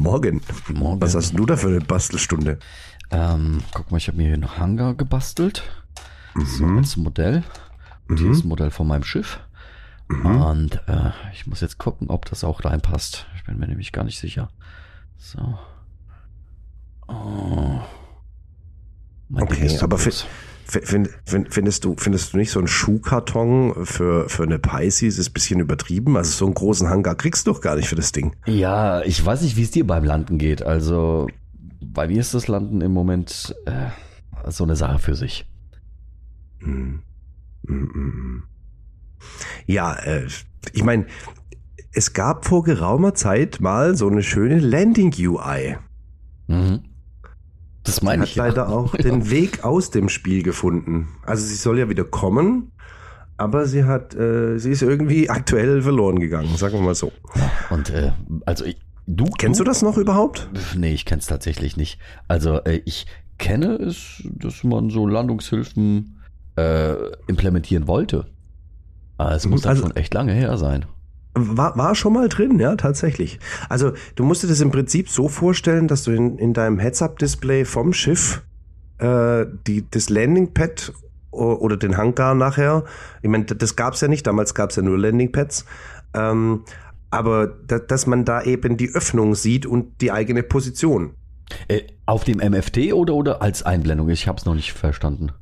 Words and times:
Morgen. 0.00 0.40
Morgen. 0.72 1.00
Was 1.00 1.14
hast 1.14 1.38
du 1.38 1.46
da 1.46 1.56
für 1.56 1.68
eine 1.68 1.80
Bastelstunde? 1.80 2.58
Ähm, 3.10 3.62
guck 3.72 3.90
mal, 3.90 3.96
ich 3.98 4.08
habe 4.08 4.16
mir 4.18 4.24
hier 4.24 4.34
einen 4.34 4.58
Hangar 4.58 4.94
gebastelt. 4.94 5.62
So 6.34 6.66
Mhm. 6.66 6.78
als 6.78 6.96
Modell. 6.96 7.42
Und 8.08 8.18
hier 8.18 8.30
ist 8.30 8.44
ein 8.44 8.48
Modell 8.48 8.70
von 8.70 8.86
meinem 8.86 9.04
Schiff. 9.04 9.40
Mhm. 10.08 10.26
Und 10.42 10.74
äh, 10.88 11.10
ich 11.32 11.46
muss 11.46 11.60
jetzt 11.60 11.78
gucken, 11.78 12.08
ob 12.10 12.26
das 12.26 12.44
auch 12.44 12.64
reinpasst. 12.64 13.26
Ich 13.36 13.44
bin 13.44 13.58
mir 13.58 13.66
nämlich 13.68 13.92
gar 13.92 14.04
nicht 14.04 14.18
sicher. 14.18 14.50
So. 15.16 15.58
Oh. 17.08 17.80
Mein 19.28 19.42
Okay, 19.44 19.78
aber 19.80 19.98
fi- 19.98 20.10
groß. 20.10 20.22
F- 20.22 20.26
Find, 20.68 21.08
find, 21.24 21.54
findest, 21.54 21.84
du, 21.84 21.94
findest 21.96 22.32
du 22.32 22.38
nicht 22.38 22.50
so 22.50 22.58
einen 22.58 22.66
Schuhkarton 22.66 23.86
für, 23.86 24.28
für 24.28 24.42
eine 24.42 24.58
Pisces 24.58 25.16
ist 25.16 25.30
ein 25.30 25.32
bisschen 25.32 25.60
übertrieben? 25.60 26.16
Also 26.16 26.32
so 26.32 26.44
einen 26.44 26.54
großen 26.54 26.88
Hangar 26.88 27.14
kriegst 27.14 27.46
du 27.46 27.52
doch 27.52 27.60
gar 27.60 27.76
nicht 27.76 27.88
für 27.88 27.94
das 27.94 28.10
Ding. 28.10 28.34
Ja, 28.46 29.00
ich 29.02 29.24
weiß 29.24 29.42
nicht, 29.42 29.56
wie 29.56 29.62
es 29.62 29.70
dir 29.70 29.86
beim 29.86 30.02
Landen 30.02 30.38
geht. 30.38 30.62
Also 30.62 31.28
bei 31.80 32.08
mir 32.08 32.18
ist 32.18 32.34
das 32.34 32.48
Landen 32.48 32.80
im 32.80 32.90
Moment 32.90 33.54
äh, 33.66 34.50
so 34.50 34.64
eine 34.64 34.74
Sache 34.74 34.98
für 34.98 35.14
sich. 35.14 35.46
Hm. 36.58 37.02
Hm, 37.68 37.90
hm. 37.92 38.42
Ja, 39.66 39.94
äh, 39.94 40.26
ich 40.72 40.82
meine, 40.82 41.06
es 41.92 42.12
gab 42.12 42.44
vor 42.44 42.64
geraumer 42.64 43.14
Zeit 43.14 43.60
mal 43.60 43.96
so 43.96 44.08
eine 44.08 44.24
schöne 44.24 44.58
Landing-UI. 44.58 45.76
Mhm. 46.48 46.80
Das 47.86 48.02
meine 48.02 48.22
Hat 48.22 48.28
ich. 48.28 48.34
ja. 48.36 48.46
leider 48.46 48.68
auch 48.68 48.94
Ja. 48.98 49.02
den 49.02 49.30
Weg 49.30 49.64
aus 49.64 49.90
dem 49.90 50.08
Spiel 50.08 50.42
gefunden. 50.42 51.08
Also 51.24 51.44
sie 51.46 51.54
soll 51.54 51.78
ja 51.78 51.88
wieder 51.88 52.04
kommen, 52.04 52.72
aber 53.36 53.66
sie 53.66 53.84
hat, 53.84 54.14
äh, 54.14 54.58
sie 54.58 54.70
ist 54.70 54.82
irgendwie 54.82 55.30
aktuell 55.30 55.82
verloren 55.82 56.18
gegangen, 56.20 56.54
sagen 56.56 56.74
wir 56.74 56.80
mal 56.82 56.94
so. 56.94 57.12
Und 57.70 57.90
äh, 57.90 58.12
also 58.44 58.64
ich, 58.64 58.76
du 59.06 59.24
Kennst 59.38 59.60
du 59.60 59.64
das 59.64 59.82
noch 59.82 59.96
überhaupt? 59.98 60.48
Nee, 60.76 60.92
ich 60.94 61.04
kenne 61.04 61.20
es 61.20 61.26
tatsächlich 61.26 61.76
nicht. 61.76 61.98
Also 62.28 62.60
äh, 62.64 62.80
ich 62.84 63.06
kenne 63.38 63.74
es, 63.76 64.22
dass 64.24 64.64
man 64.64 64.90
so 64.90 65.06
Landungshilfen 65.06 66.18
äh, 66.56 66.94
implementieren 67.26 67.86
wollte. 67.86 68.26
Aber 69.18 69.32
es 69.32 69.46
muss 69.46 69.62
dann 69.62 69.70
Also- 69.70 69.82
schon 69.82 69.96
echt 69.96 70.12
lange 70.14 70.32
her 70.32 70.56
sein. 70.58 70.86
War, 71.38 71.76
war 71.76 71.94
schon 71.94 72.14
mal 72.14 72.30
drin, 72.30 72.58
ja, 72.58 72.76
tatsächlich. 72.76 73.38
Also 73.68 73.92
du 74.14 74.24
musst 74.24 74.42
dir 74.42 74.46
das 74.46 74.62
im 74.62 74.70
Prinzip 74.70 75.10
so 75.10 75.28
vorstellen, 75.28 75.86
dass 75.86 76.04
du 76.04 76.12
in, 76.12 76.38
in 76.38 76.54
deinem 76.54 76.78
Heads-Up-Display 76.78 77.66
vom 77.66 77.92
Schiff 77.92 78.42
äh, 78.98 79.44
die, 79.66 79.84
das 79.90 80.08
Landing-Pad 80.08 80.94
oder 81.30 81.76
den 81.76 81.98
Hangar 81.98 82.34
nachher, 82.34 82.84
ich 83.20 83.28
meine, 83.28 83.44
das 83.44 83.76
gab's 83.76 84.00
ja 84.00 84.08
nicht, 84.08 84.26
damals 84.26 84.54
gab's 84.54 84.76
ja 84.76 84.82
nur 84.82 84.96
Landing-Pads, 84.98 85.66
ähm, 86.14 86.64
aber 87.10 87.46
da, 87.46 87.78
dass 87.78 88.06
man 88.06 88.24
da 88.24 88.42
eben 88.42 88.78
die 88.78 88.94
Öffnung 88.94 89.34
sieht 89.34 89.66
und 89.66 90.00
die 90.00 90.12
eigene 90.12 90.42
Position. 90.42 91.14
Äh, 91.68 91.82
auf 92.06 92.24
dem 92.24 92.38
MFT 92.38 92.94
oder, 92.94 93.14
oder 93.14 93.42
als 93.42 93.62
Einblendung? 93.62 94.08
Ich 94.08 94.26
habe 94.26 94.38
es 94.38 94.46
noch 94.46 94.54
nicht 94.54 94.72
verstanden. 94.72 95.32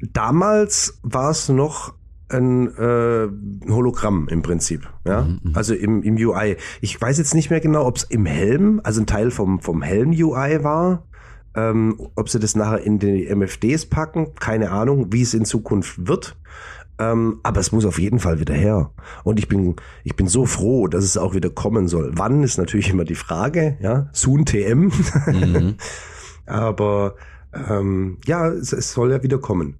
Damals 0.00 0.98
war 1.02 1.30
es 1.30 1.48
noch 1.48 1.94
ein 2.30 2.68
äh, 2.76 3.28
Hologramm 3.70 4.28
im 4.28 4.42
Prinzip, 4.42 4.88
ja. 5.04 5.22
Mhm, 5.22 5.40
mhm. 5.42 5.52
Also 5.54 5.74
im, 5.74 6.02
im 6.02 6.16
UI. 6.16 6.56
Ich 6.80 7.00
weiß 7.00 7.18
jetzt 7.18 7.34
nicht 7.34 7.50
mehr 7.50 7.60
genau, 7.60 7.86
ob 7.86 7.96
es 7.96 8.04
im 8.04 8.26
Helm, 8.26 8.80
also 8.84 9.00
ein 9.00 9.06
Teil 9.06 9.30
vom, 9.30 9.60
vom 9.60 9.82
Helm-UI 9.82 10.62
war, 10.62 11.04
ähm, 11.54 11.96
ob 12.14 12.28
sie 12.28 12.38
das 12.38 12.54
nachher 12.54 12.82
in 12.82 12.98
die 12.98 13.34
MFDs 13.34 13.86
packen, 13.86 14.34
keine 14.38 14.70
Ahnung, 14.70 15.12
wie 15.12 15.22
es 15.22 15.34
in 15.34 15.44
Zukunft 15.44 16.06
wird. 16.06 16.36
Ähm, 17.00 17.38
aber 17.44 17.60
es 17.60 17.70
muss 17.70 17.84
auf 17.84 17.98
jeden 17.98 18.18
Fall 18.18 18.40
wieder 18.40 18.54
her. 18.54 18.90
Und 19.22 19.38
ich 19.38 19.48
bin, 19.48 19.76
ich 20.02 20.16
bin 20.16 20.26
so 20.26 20.46
froh, 20.46 20.88
dass 20.88 21.04
es 21.04 21.16
auch 21.16 21.34
wieder 21.34 21.48
kommen 21.48 21.86
soll. 21.86 22.10
Wann 22.14 22.42
ist 22.42 22.58
natürlich 22.58 22.90
immer 22.90 23.04
die 23.04 23.14
Frage, 23.14 23.76
ja. 23.80 24.08
Soon 24.12 24.44
TM. 24.44 24.90
Mhm. 25.26 25.76
aber 26.46 27.14
ähm, 27.52 28.18
ja, 28.26 28.48
es, 28.48 28.72
es 28.72 28.92
soll 28.92 29.12
ja 29.12 29.22
wieder 29.22 29.38
kommen. 29.38 29.78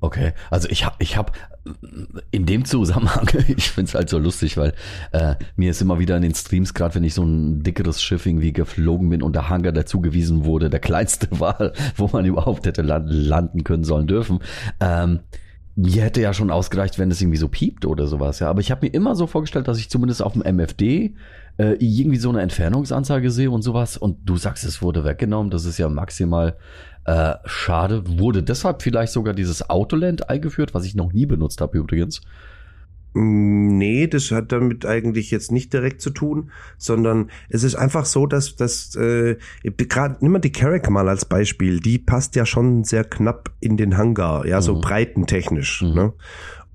Okay, 0.00 0.32
also 0.50 0.68
ich 0.70 0.84
habe 0.84 0.96
ich 0.98 1.16
hab 1.16 1.32
in 2.30 2.46
dem 2.46 2.64
Zusammenhang, 2.64 3.28
ich 3.48 3.70
find's 3.70 3.94
halt 3.94 4.08
so 4.08 4.18
lustig, 4.18 4.56
weil 4.56 4.72
äh, 5.12 5.34
mir 5.56 5.70
ist 5.70 5.82
immer 5.82 5.98
wieder 5.98 6.16
in 6.16 6.22
den 6.22 6.34
Streams, 6.34 6.74
gerade 6.74 6.94
wenn 6.94 7.04
ich 7.04 7.14
so 7.14 7.22
ein 7.22 7.62
dickeres 7.62 8.02
Schiff 8.02 8.26
irgendwie 8.26 8.52
geflogen 8.52 9.08
bin 9.10 9.22
und 9.22 9.34
der 9.34 9.48
Hangar 9.48 9.72
dazugewiesen 9.72 10.44
wurde, 10.44 10.70
der 10.70 10.80
kleinste 10.80 11.28
war, 11.40 11.72
wo 11.96 12.08
man 12.12 12.24
überhaupt 12.24 12.66
hätte 12.66 12.82
lan- 12.82 13.06
landen 13.08 13.64
können 13.64 13.84
sollen 13.84 14.06
dürfen. 14.06 14.38
Ähm, 14.80 15.20
mir 15.76 16.02
hätte 16.02 16.20
ja 16.20 16.34
schon 16.34 16.50
ausgereicht, 16.50 16.98
wenn 16.98 17.10
es 17.10 17.20
irgendwie 17.20 17.38
so 17.38 17.46
piept 17.48 17.86
oder 17.86 18.08
sowas, 18.08 18.40
ja. 18.40 18.50
Aber 18.50 18.60
ich 18.60 18.72
habe 18.72 18.86
mir 18.86 18.92
immer 18.92 19.14
so 19.14 19.28
vorgestellt, 19.28 19.68
dass 19.68 19.78
ich 19.78 19.88
zumindest 19.88 20.22
auf 20.22 20.32
dem 20.32 20.42
MFD 20.42 21.14
äh, 21.58 21.74
irgendwie 21.78 22.16
so 22.16 22.30
eine 22.30 22.40
Entfernungsanzeige 22.42 23.30
sehe 23.30 23.50
und 23.50 23.62
sowas. 23.62 23.96
Und 23.96 24.18
du 24.24 24.36
sagst, 24.36 24.64
es 24.64 24.80
wurde 24.80 25.04
weggenommen. 25.04 25.50
Das 25.50 25.64
ist 25.64 25.78
ja 25.78 25.88
maximal 25.88 26.56
äh, 27.04 27.34
schade. 27.44 28.02
Wurde 28.18 28.42
deshalb 28.42 28.82
vielleicht 28.82 29.12
sogar 29.12 29.34
dieses 29.34 29.68
Autoland 29.68 30.30
eingeführt, 30.30 30.72
was 30.74 30.84
ich 30.84 30.94
noch 30.94 31.12
nie 31.12 31.26
benutzt 31.26 31.60
habe 31.60 31.78
übrigens. 31.78 32.20
Nee, 33.14 34.06
das 34.06 34.30
hat 34.30 34.52
damit 34.52 34.84
eigentlich 34.84 35.30
jetzt 35.30 35.50
nicht 35.50 35.72
direkt 35.72 36.00
zu 36.02 36.10
tun, 36.10 36.50
sondern 36.76 37.30
es 37.48 37.64
ist 37.64 37.74
einfach 37.74 38.04
so, 38.04 38.26
dass 38.26 38.54
das 38.54 38.94
äh, 38.96 39.36
gerade 39.64 40.18
nimm 40.20 40.32
mal 40.32 40.38
die 40.40 40.52
Carrack 40.52 40.88
mal 40.90 41.08
als 41.08 41.24
Beispiel, 41.24 41.80
die 41.80 41.98
passt 41.98 42.36
ja 42.36 42.44
schon 42.44 42.84
sehr 42.84 43.04
knapp 43.04 43.50
in 43.60 43.76
den 43.78 43.96
Hangar, 43.96 44.46
ja, 44.46 44.60
so 44.60 44.76
Mhm. 44.76 44.80
breitentechnisch. 44.82 45.82
Mhm. 45.82 45.94
Ne? 45.94 46.12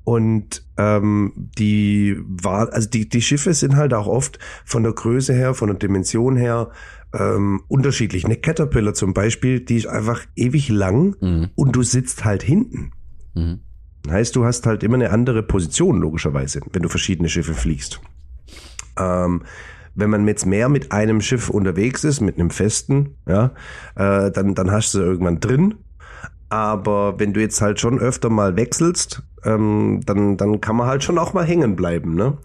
Und 0.03 0.62
ähm, 0.77 1.33
die 1.57 2.17
war, 2.25 2.73
also 2.73 2.89
die, 2.89 3.07
die 3.07 3.21
Schiffe 3.21 3.53
sind 3.53 3.75
halt 3.75 3.93
auch 3.93 4.07
oft 4.07 4.39
von 4.65 4.83
der 4.83 4.93
Größe 4.93 5.33
her, 5.33 5.53
von 5.53 5.67
der 5.69 5.77
Dimension 5.77 6.35
her 6.35 6.71
ähm, 7.13 7.61
unterschiedlich. 7.67 8.25
Eine 8.25 8.37
Caterpillar 8.37 8.93
zum 8.93 9.13
Beispiel, 9.13 9.59
die 9.59 9.77
ist 9.77 9.87
einfach 9.87 10.21
ewig 10.35 10.69
lang 10.69 11.15
Mhm. 11.21 11.49
und 11.55 11.75
du 11.75 11.83
sitzt 11.83 12.25
halt 12.25 12.43
hinten. 12.43 12.91
Mhm. 13.35 13.59
Heißt, 14.09 14.35
du 14.35 14.43
hast 14.45 14.65
halt 14.65 14.83
immer 14.83 14.95
eine 14.95 15.11
andere 15.11 15.43
Position, 15.43 16.01
logischerweise, 16.01 16.61
wenn 16.71 16.81
du 16.81 16.89
verschiedene 16.89 17.29
Schiffe 17.29 17.53
fliegst. 17.53 18.01
Ähm, 18.99 19.43
wenn 19.95 20.09
man 20.09 20.27
jetzt 20.27 20.45
mehr 20.45 20.69
mit 20.69 20.91
einem 20.91 21.21
Schiff 21.21 21.49
unterwegs 21.49 22.03
ist, 22.03 22.19
mit 22.19 22.39
einem 22.39 22.49
festen, 22.49 23.15
ja, 23.27 23.51
äh, 23.95 24.31
dann, 24.31 24.55
dann 24.55 24.71
hast 24.71 24.93
du 24.93 24.97
sie 24.97 25.03
irgendwann 25.03 25.39
drin. 25.39 25.75
Aber 26.49 27.19
wenn 27.19 27.33
du 27.33 27.39
jetzt 27.41 27.61
halt 27.61 27.79
schon 27.79 27.99
öfter 27.99 28.29
mal 28.29 28.55
wechselst, 28.57 29.23
ähm, 29.45 30.01
dann, 30.05 30.37
dann 30.37 30.61
kann 30.61 30.75
man 30.75 30.87
halt 30.87 31.03
schon 31.03 31.17
auch 31.17 31.33
mal 31.33 31.45
hängen 31.45 31.75
bleiben, 31.75 32.15
ne? 32.15 32.37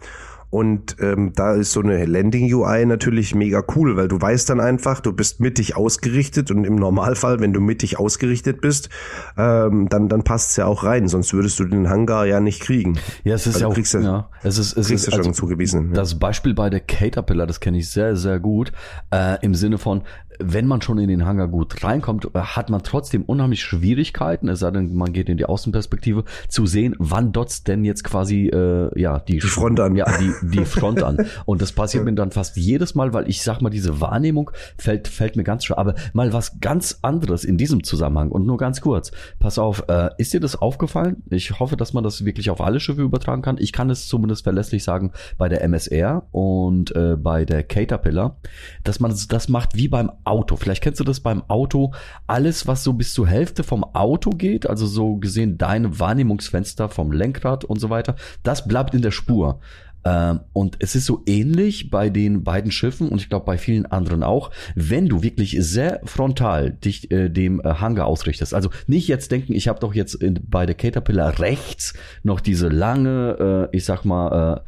Und 0.51 0.97
ähm, 1.01 1.33
da 1.35 1.55
ist 1.55 1.73
so 1.73 1.81
eine 1.81 2.07
Landing-UI 2.07 2.87
natürlich 2.87 3.35
mega 3.35 3.63
cool, 3.77 3.97
weil 3.97 4.09
du 4.09 4.21
weißt 4.21 4.49
dann 4.49 4.61
einfach, 4.61 5.01
du 5.01 5.13
bist 5.13 5.41
mittig 5.41 5.77
ausgerichtet 5.77 6.51
und 6.51 6.65
im 6.65 6.77
Normalfall, 6.77 7.41
wenn 7.41 7.53
du 7.53 7.61
mittig 7.61 7.99
ausgerichtet 7.99 8.61
bist, 8.63 8.89
ähm, 9.37 9.89
dann, 9.91 10.09
dann 10.09 10.23
passt's 10.25 10.57
ja 10.57 10.65
auch 10.67 10.85
rein, 10.85 11.07
sonst 11.09 11.35
würdest 11.35 11.59
du 11.61 11.65
den 11.65 11.91
Hangar 11.91 12.25
ja 12.27 12.41
nicht 12.41 12.61
kriegen. 12.63 12.99
Ja, 13.25 13.35
es 13.35 13.47
ist 13.47 13.57
Also 13.57 13.61
ja 13.61 13.69
auch, 13.69 13.75
kriegst 13.75 13.93
du- 13.95 13.99
ja, 13.99 14.31
es 14.43 14.57
ist, 14.59 14.77
es 14.77 14.91
ist 14.91 15.07
du 15.07 15.11
schon 15.11 15.21
also, 15.21 15.33
zugewiesen. 15.33 15.89
Ja. 15.89 15.95
Das 15.97 16.19
Beispiel 16.19 16.55
bei 16.55 16.71
der 16.71 16.81
Caterpillar, 16.81 17.47
das 17.47 17.61
kenne 17.61 17.79
ich 17.79 17.91
sehr, 17.91 18.17
sehr 18.17 18.41
gut, 18.41 18.73
äh, 19.13 19.37
im 19.45 19.55
Sinne 19.55 19.77
von, 19.79 20.03
wenn 20.41 20.67
man 20.67 20.81
schon 20.81 20.99
in 20.99 21.09
den 21.09 21.27
Hangar 21.27 21.49
gut 21.49 21.83
reinkommt, 21.83 22.27
äh, 22.35 22.39
hat 22.39 22.71
man 22.71 22.83
trotzdem 22.83 23.23
unheimlich 23.25 23.61
Schwierigkeiten, 23.61 24.49
es 24.49 24.61
sei 24.61 24.71
denn, 24.71 24.95
man 24.95 25.13
geht 25.13 25.29
in 25.29 25.37
die 25.37 25.45
Außenperspektive, 25.47 26.25
zu 26.49 26.65
sehen, 26.65 26.95
wann 26.99 27.33
dotzt 27.33 27.67
denn 27.69 27.85
jetzt 27.85 28.05
quasi 28.05 28.47
äh, 28.47 28.89
ja 28.99 29.19
die, 29.19 29.39
Die 29.39 29.47
Front 29.47 29.81
an. 29.81 29.97
Ja, 29.97 30.07
die, 30.19 30.33
die 30.43 30.65
Front 30.65 31.03
an. 31.03 31.27
Und 31.45 31.63
das 31.63 31.73
passiert 31.73 32.05
mir 32.05 32.13
dann 32.15 32.31
fast 32.31 32.57
jedes 32.57 32.95
Mal, 32.95 33.13
weil 33.13 33.29
ich 33.29 33.43
sag 33.43 33.61
mal, 33.61 33.71
diese 33.71 34.01
Wahrnehmung 34.01 34.51
fällt, 34.77 35.09
fällt 35.09 35.37
mir 35.37 35.45
ganz 35.45 35.65
schwer. 35.65 35.79
Aber 35.79 35.95
mal 36.13 36.33
was 36.33 36.61
ganz 36.61 36.99
anderes 37.03 37.45
in 37.45 37.57
diesem 37.57 37.85
Zusammenhang 37.85 38.31
und 38.31 38.47
nur 38.47 38.57
ganz 38.57 38.81
kurz. 38.81 39.13
Pass 39.39 39.59
auf, 39.59 39.85
äh, 39.89 40.11
ist 40.19 40.33
dir 40.33 40.41
das 40.41 40.57
aufgefallen? 40.57 41.23
Ich 41.31 41.59
hoffe, 41.59 41.77
dass 41.77 41.93
man 41.93 42.05
das 42.05 42.25
wirklich 42.25 42.51
auf 42.51 42.61
alle 42.61 42.81
Schiffe 42.81 43.03
übertragen 43.03 43.43
kann. 43.43 43.57
Ich 43.59 43.73
kann 43.73 43.91
es 43.91 44.09
zumindest 44.09 44.45
verlässlich 44.45 44.85
sagen 44.85 45.13
bei 45.37 45.49
der 45.49 45.63
MSR 45.63 46.27
und 46.33 46.95
äh, 46.95 47.17
bei 47.17 47.45
der 47.45 47.63
Caterpillar, 47.63 48.37
dass 48.85 49.01
man 49.01 49.15
das 49.29 49.49
macht 49.49 49.77
wie 49.77 49.89
beim 49.89 50.11
Auto. 50.25 50.57
Vielleicht 50.57 50.83
kennst 50.83 51.01
du 51.01 51.05
das 51.05 51.21
beim 51.21 51.43
Auto. 51.49 51.93
Alles, 52.27 52.67
was 52.67 52.85
so 52.85 52.93
bis 52.93 53.13
zur 53.13 53.27
Hälfte 53.27 53.63
vom 53.63 53.85
Auto 53.85 54.31
geht, 54.31 54.69
also 54.69 54.87
so 54.87 55.17
gesehen 55.17 55.59
deine 55.59 55.99
Wahrnehmungsfenster 55.99 56.89
vom 56.89 57.13
Lenkrad 57.13 57.65
und 57.65 57.81
so 57.81 57.91
weiter, 57.91 58.17
das 58.43 58.67
bleibt 58.67 58.95
in 58.95 59.03
der 59.03 59.11
Spur. 59.11 59.61
Ähm, 60.09 60.41
und 60.55 60.77
es 60.81 60.95
ist 60.95 61.05
so 61.05 61.23
ähnlich 61.27 61.91
bei 61.91 62.09
den 62.09 62.43
beiden 62.43 62.71
Schiffen 62.71 63.09
und 63.09 63.21
ich 63.21 63.29
glaube 63.29 63.45
bei 63.45 63.59
vielen 63.59 63.85
anderen 63.85 64.23
auch, 64.23 64.51
wenn 64.75 65.07
du 65.09 65.23
wirklich 65.23 65.57
sehr 65.61 66.01
frontal 66.05 66.73
dich 66.73 67.11
äh, 67.11 67.29
dem 67.29 67.61
äh, 67.61 67.75
Hangar 67.75 68.07
ausrichtest. 68.07 68.55
Also 68.55 68.71
nicht 68.87 69.07
jetzt 69.09 69.31
denken, 69.31 69.53
ich 69.53 69.69
habe 69.69 69.81
doch 69.81 69.95
jetzt 69.95 70.15
in, 70.15 70.41
bei 70.49 70.65
der 70.65 70.75
Caterpillar 70.75 71.39
rechts 71.39 71.93
noch 72.23 72.41
diese 72.41 72.69
lange, 72.69 73.69
äh, 73.73 73.77
ich 73.77 73.85
sag 73.85 74.05
mal, 74.05 74.57
äh, 74.57 74.61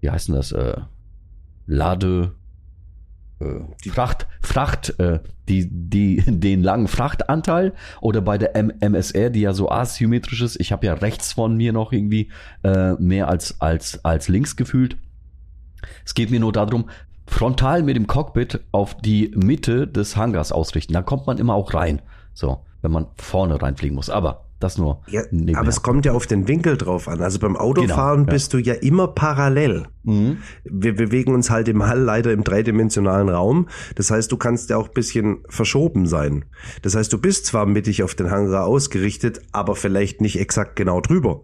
wie 0.00 0.10
heißt 0.10 0.28
denn 0.28 0.34
das, 0.34 0.50
äh, 0.52 0.80
Lade, 1.66 2.32
die 3.84 3.90
Fracht, 3.90 4.26
Fracht, 4.40 4.98
äh, 4.98 5.20
die, 5.48 5.68
die, 5.70 6.16
den 6.26 6.62
langen 6.62 6.88
Frachtanteil 6.88 7.72
oder 8.00 8.20
bei 8.20 8.38
der 8.38 8.54
M 8.54 8.72
MSR, 8.80 9.30
die 9.30 9.40
ja 9.40 9.52
so 9.52 9.70
asymmetrisch 9.70 10.42
ist. 10.42 10.60
Ich 10.60 10.72
habe 10.72 10.86
ja 10.86 10.94
rechts 10.94 11.32
von 11.32 11.56
mir 11.56 11.72
noch 11.72 11.92
irgendwie 11.92 12.30
äh, 12.62 12.92
mehr 12.94 13.28
als, 13.28 13.60
als, 13.60 14.04
als 14.04 14.28
links 14.28 14.56
gefühlt. 14.56 14.96
Es 16.04 16.14
geht 16.14 16.30
mir 16.30 16.40
nur 16.40 16.52
darum, 16.52 16.90
frontal 17.26 17.82
mit 17.82 17.96
dem 17.96 18.06
Cockpit 18.06 18.60
auf 18.72 18.96
die 18.96 19.30
Mitte 19.34 19.86
des 19.86 20.16
Hangars 20.16 20.52
ausrichten. 20.52 20.92
Da 20.92 21.02
kommt 21.02 21.26
man 21.26 21.38
immer 21.38 21.54
auch 21.54 21.72
rein. 21.72 22.02
So, 22.34 22.64
wenn 22.82 22.90
man 22.90 23.06
vorne 23.16 23.60
reinfliegen 23.60 23.94
muss. 23.94 24.10
Aber 24.10 24.49
das 24.60 24.76
nur. 24.76 25.02
Ja, 25.08 25.22
aber 25.54 25.68
es 25.68 25.82
kommt 25.82 26.04
ja 26.04 26.12
auf 26.12 26.26
den 26.26 26.46
Winkel 26.46 26.76
drauf 26.76 27.08
an. 27.08 27.22
Also 27.22 27.38
beim 27.38 27.56
Autofahren 27.56 28.20
genau, 28.20 28.28
ja. 28.28 28.34
bist 28.34 28.52
du 28.52 28.58
ja 28.58 28.74
immer 28.74 29.08
parallel. 29.08 29.86
Mhm. 30.02 30.38
Wir 30.64 30.94
bewegen 30.94 31.34
uns 31.34 31.48
halt 31.50 31.68
im 31.68 31.86
Hall 31.86 32.00
leider 32.00 32.30
im 32.32 32.44
dreidimensionalen 32.44 33.30
Raum. 33.30 33.68
Das 33.94 34.10
heißt, 34.10 34.30
du 34.30 34.36
kannst 34.36 34.68
ja 34.70 34.76
auch 34.76 34.88
bisschen 34.88 35.38
verschoben 35.48 36.06
sein. 36.06 36.44
Das 36.82 36.94
heißt, 36.94 37.10
du 37.12 37.18
bist 37.18 37.46
zwar 37.46 37.64
mittig 37.64 38.02
auf 38.02 38.14
den 38.14 38.30
Hangar 38.30 38.66
ausgerichtet, 38.66 39.40
aber 39.52 39.74
vielleicht 39.74 40.20
nicht 40.20 40.38
exakt 40.38 40.76
genau 40.76 41.00
drüber. 41.00 41.42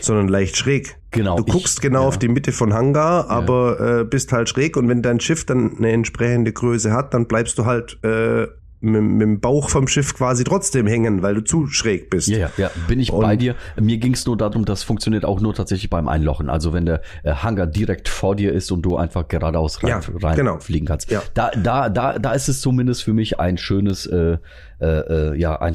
Sondern 0.00 0.28
leicht 0.28 0.56
schräg. 0.56 0.98
Genau. 1.12 1.36
Du 1.36 1.44
guckst 1.44 1.78
ich, 1.78 1.80
genau 1.80 2.02
ja. 2.02 2.08
auf 2.08 2.18
die 2.18 2.28
Mitte 2.28 2.52
von 2.52 2.74
Hangar, 2.74 3.30
aber 3.30 4.00
äh, 4.00 4.04
bist 4.04 4.32
halt 4.32 4.48
schräg 4.48 4.76
und 4.76 4.88
wenn 4.88 5.00
dein 5.00 5.20
Schiff 5.20 5.44
dann 5.44 5.78
eine 5.78 5.92
entsprechende 5.92 6.52
Größe 6.52 6.92
hat, 6.92 7.14
dann 7.14 7.26
bleibst 7.26 7.56
du 7.56 7.64
halt 7.64 8.02
äh, 8.04 8.48
mit, 8.80 9.02
mit 9.02 9.22
dem 9.22 9.40
Bauch 9.40 9.68
vom 9.68 9.86
Schiff 9.88 10.14
quasi 10.14 10.44
trotzdem 10.44 10.86
hängen, 10.86 11.22
weil 11.22 11.34
du 11.34 11.42
zu 11.42 11.66
schräg 11.66 12.10
bist. 12.10 12.28
Ja, 12.28 12.38
ja, 12.38 12.50
ja. 12.56 12.70
bin 12.88 12.98
ich 13.00 13.12
und 13.12 13.20
bei 13.20 13.36
dir. 13.36 13.54
Mir 13.80 13.98
ging 13.98 14.14
es 14.14 14.26
nur 14.26 14.36
darum, 14.36 14.64
das 14.64 14.82
funktioniert 14.82 15.24
auch 15.24 15.40
nur 15.40 15.54
tatsächlich 15.54 15.90
beim 15.90 16.08
Einlochen. 16.08 16.48
Also 16.48 16.72
wenn 16.72 16.86
der 16.86 17.02
äh, 17.22 17.32
Hangar 17.32 17.66
direkt 17.66 18.08
vor 18.08 18.36
dir 18.36 18.52
ist 18.52 18.70
und 18.70 18.82
du 18.82 18.96
einfach 18.96 19.28
geradeaus 19.28 19.82
rein, 19.82 19.90
ja, 19.90 20.00
rein 20.22 20.36
genau. 20.36 20.58
fliegen 20.58 20.86
kannst. 20.86 21.10
Ja. 21.10 21.22
Da, 21.34 21.50
da, 21.50 21.88
da, 21.88 22.18
da 22.18 22.32
ist 22.32 22.48
es 22.48 22.60
zumindest 22.60 23.02
für 23.02 23.12
mich 23.12 23.38
ein 23.38 23.58
schönes, 23.58 24.06
äh, 24.06 24.38
äh, 24.80 24.86
äh 24.86 25.36
ja, 25.38 25.60
ein, 25.60 25.74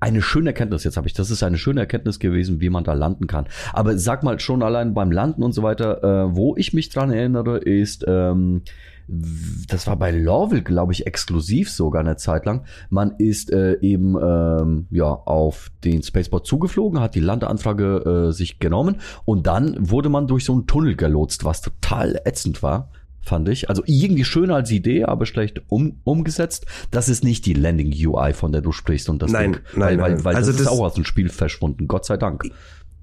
eine 0.00 0.22
schöne 0.22 0.50
Erkenntnis. 0.50 0.84
Jetzt 0.84 0.96
habe 0.96 1.08
ich, 1.08 1.14
das 1.14 1.30
ist 1.30 1.42
eine 1.42 1.58
schöne 1.58 1.80
Erkenntnis 1.80 2.20
gewesen, 2.20 2.60
wie 2.60 2.70
man 2.70 2.84
da 2.84 2.92
landen 2.92 3.26
kann. 3.26 3.46
Aber 3.72 3.98
sag 3.98 4.22
mal 4.22 4.38
schon 4.38 4.62
allein 4.62 4.94
beim 4.94 5.10
Landen 5.10 5.42
und 5.42 5.52
so 5.52 5.62
weiter, 5.62 6.02
äh, 6.02 6.36
wo 6.36 6.56
ich 6.56 6.72
mich 6.72 6.90
dran 6.90 7.10
erinnere, 7.10 7.58
ist 7.58 8.04
ähm, 8.06 8.62
das 9.08 9.86
war 9.86 9.96
bei 9.96 10.10
Lorville, 10.10 10.62
glaube 10.62 10.92
ich, 10.92 11.06
exklusiv 11.06 11.70
sogar 11.70 12.00
eine 12.00 12.16
Zeit 12.16 12.44
lang. 12.44 12.64
Man 12.90 13.12
ist 13.18 13.52
äh, 13.52 13.78
eben 13.80 14.16
ähm, 14.20 14.86
ja 14.90 15.06
auf 15.06 15.70
den 15.84 16.02
Spaceport 16.02 16.46
zugeflogen, 16.46 17.00
hat 17.00 17.14
die 17.14 17.20
Landeanfrage 17.20 18.28
äh, 18.28 18.32
sich 18.32 18.58
genommen 18.58 18.96
und 19.24 19.46
dann 19.46 19.76
wurde 19.78 20.08
man 20.08 20.26
durch 20.26 20.44
so 20.44 20.52
einen 20.52 20.66
Tunnel 20.66 20.96
gelotst, 20.96 21.44
was 21.44 21.60
total 21.60 22.20
ätzend 22.24 22.62
war 22.62 22.90
fand 23.26 23.48
ich. 23.48 23.68
Also 23.68 23.82
irgendwie 23.86 24.24
schöner 24.24 24.54
als 24.54 24.70
Idee, 24.70 25.04
aber 25.04 25.26
schlecht 25.26 25.60
um, 25.68 26.00
umgesetzt. 26.04 26.66
Das 26.92 27.08
ist 27.08 27.24
nicht 27.24 27.44
die 27.44 27.54
Landing 27.54 27.92
UI, 27.92 28.32
von 28.32 28.52
der 28.52 28.62
du 28.62 28.70
sprichst 28.70 29.08
und 29.08 29.20
das 29.20 29.32
nein, 29.32 29.54
Ding. 29.54 29.62
Nein, 29.74 29.98
weil, 30.00 30.12
nein. 30.12 30.24
weil 30.24 30.36
also 30.36 30.52
das, 30.52 30.62
das 30.62 30.66
ist 30.68 30.72
auch 30.72 30.84
aus 30.84 30.94
dem 30.94 31.04
Spiel 31.04 31.28
verschwunden, 31.28 31.88
Gott 31.88 32.04
sei 32.04 32.16
Dank. 32.16 32.44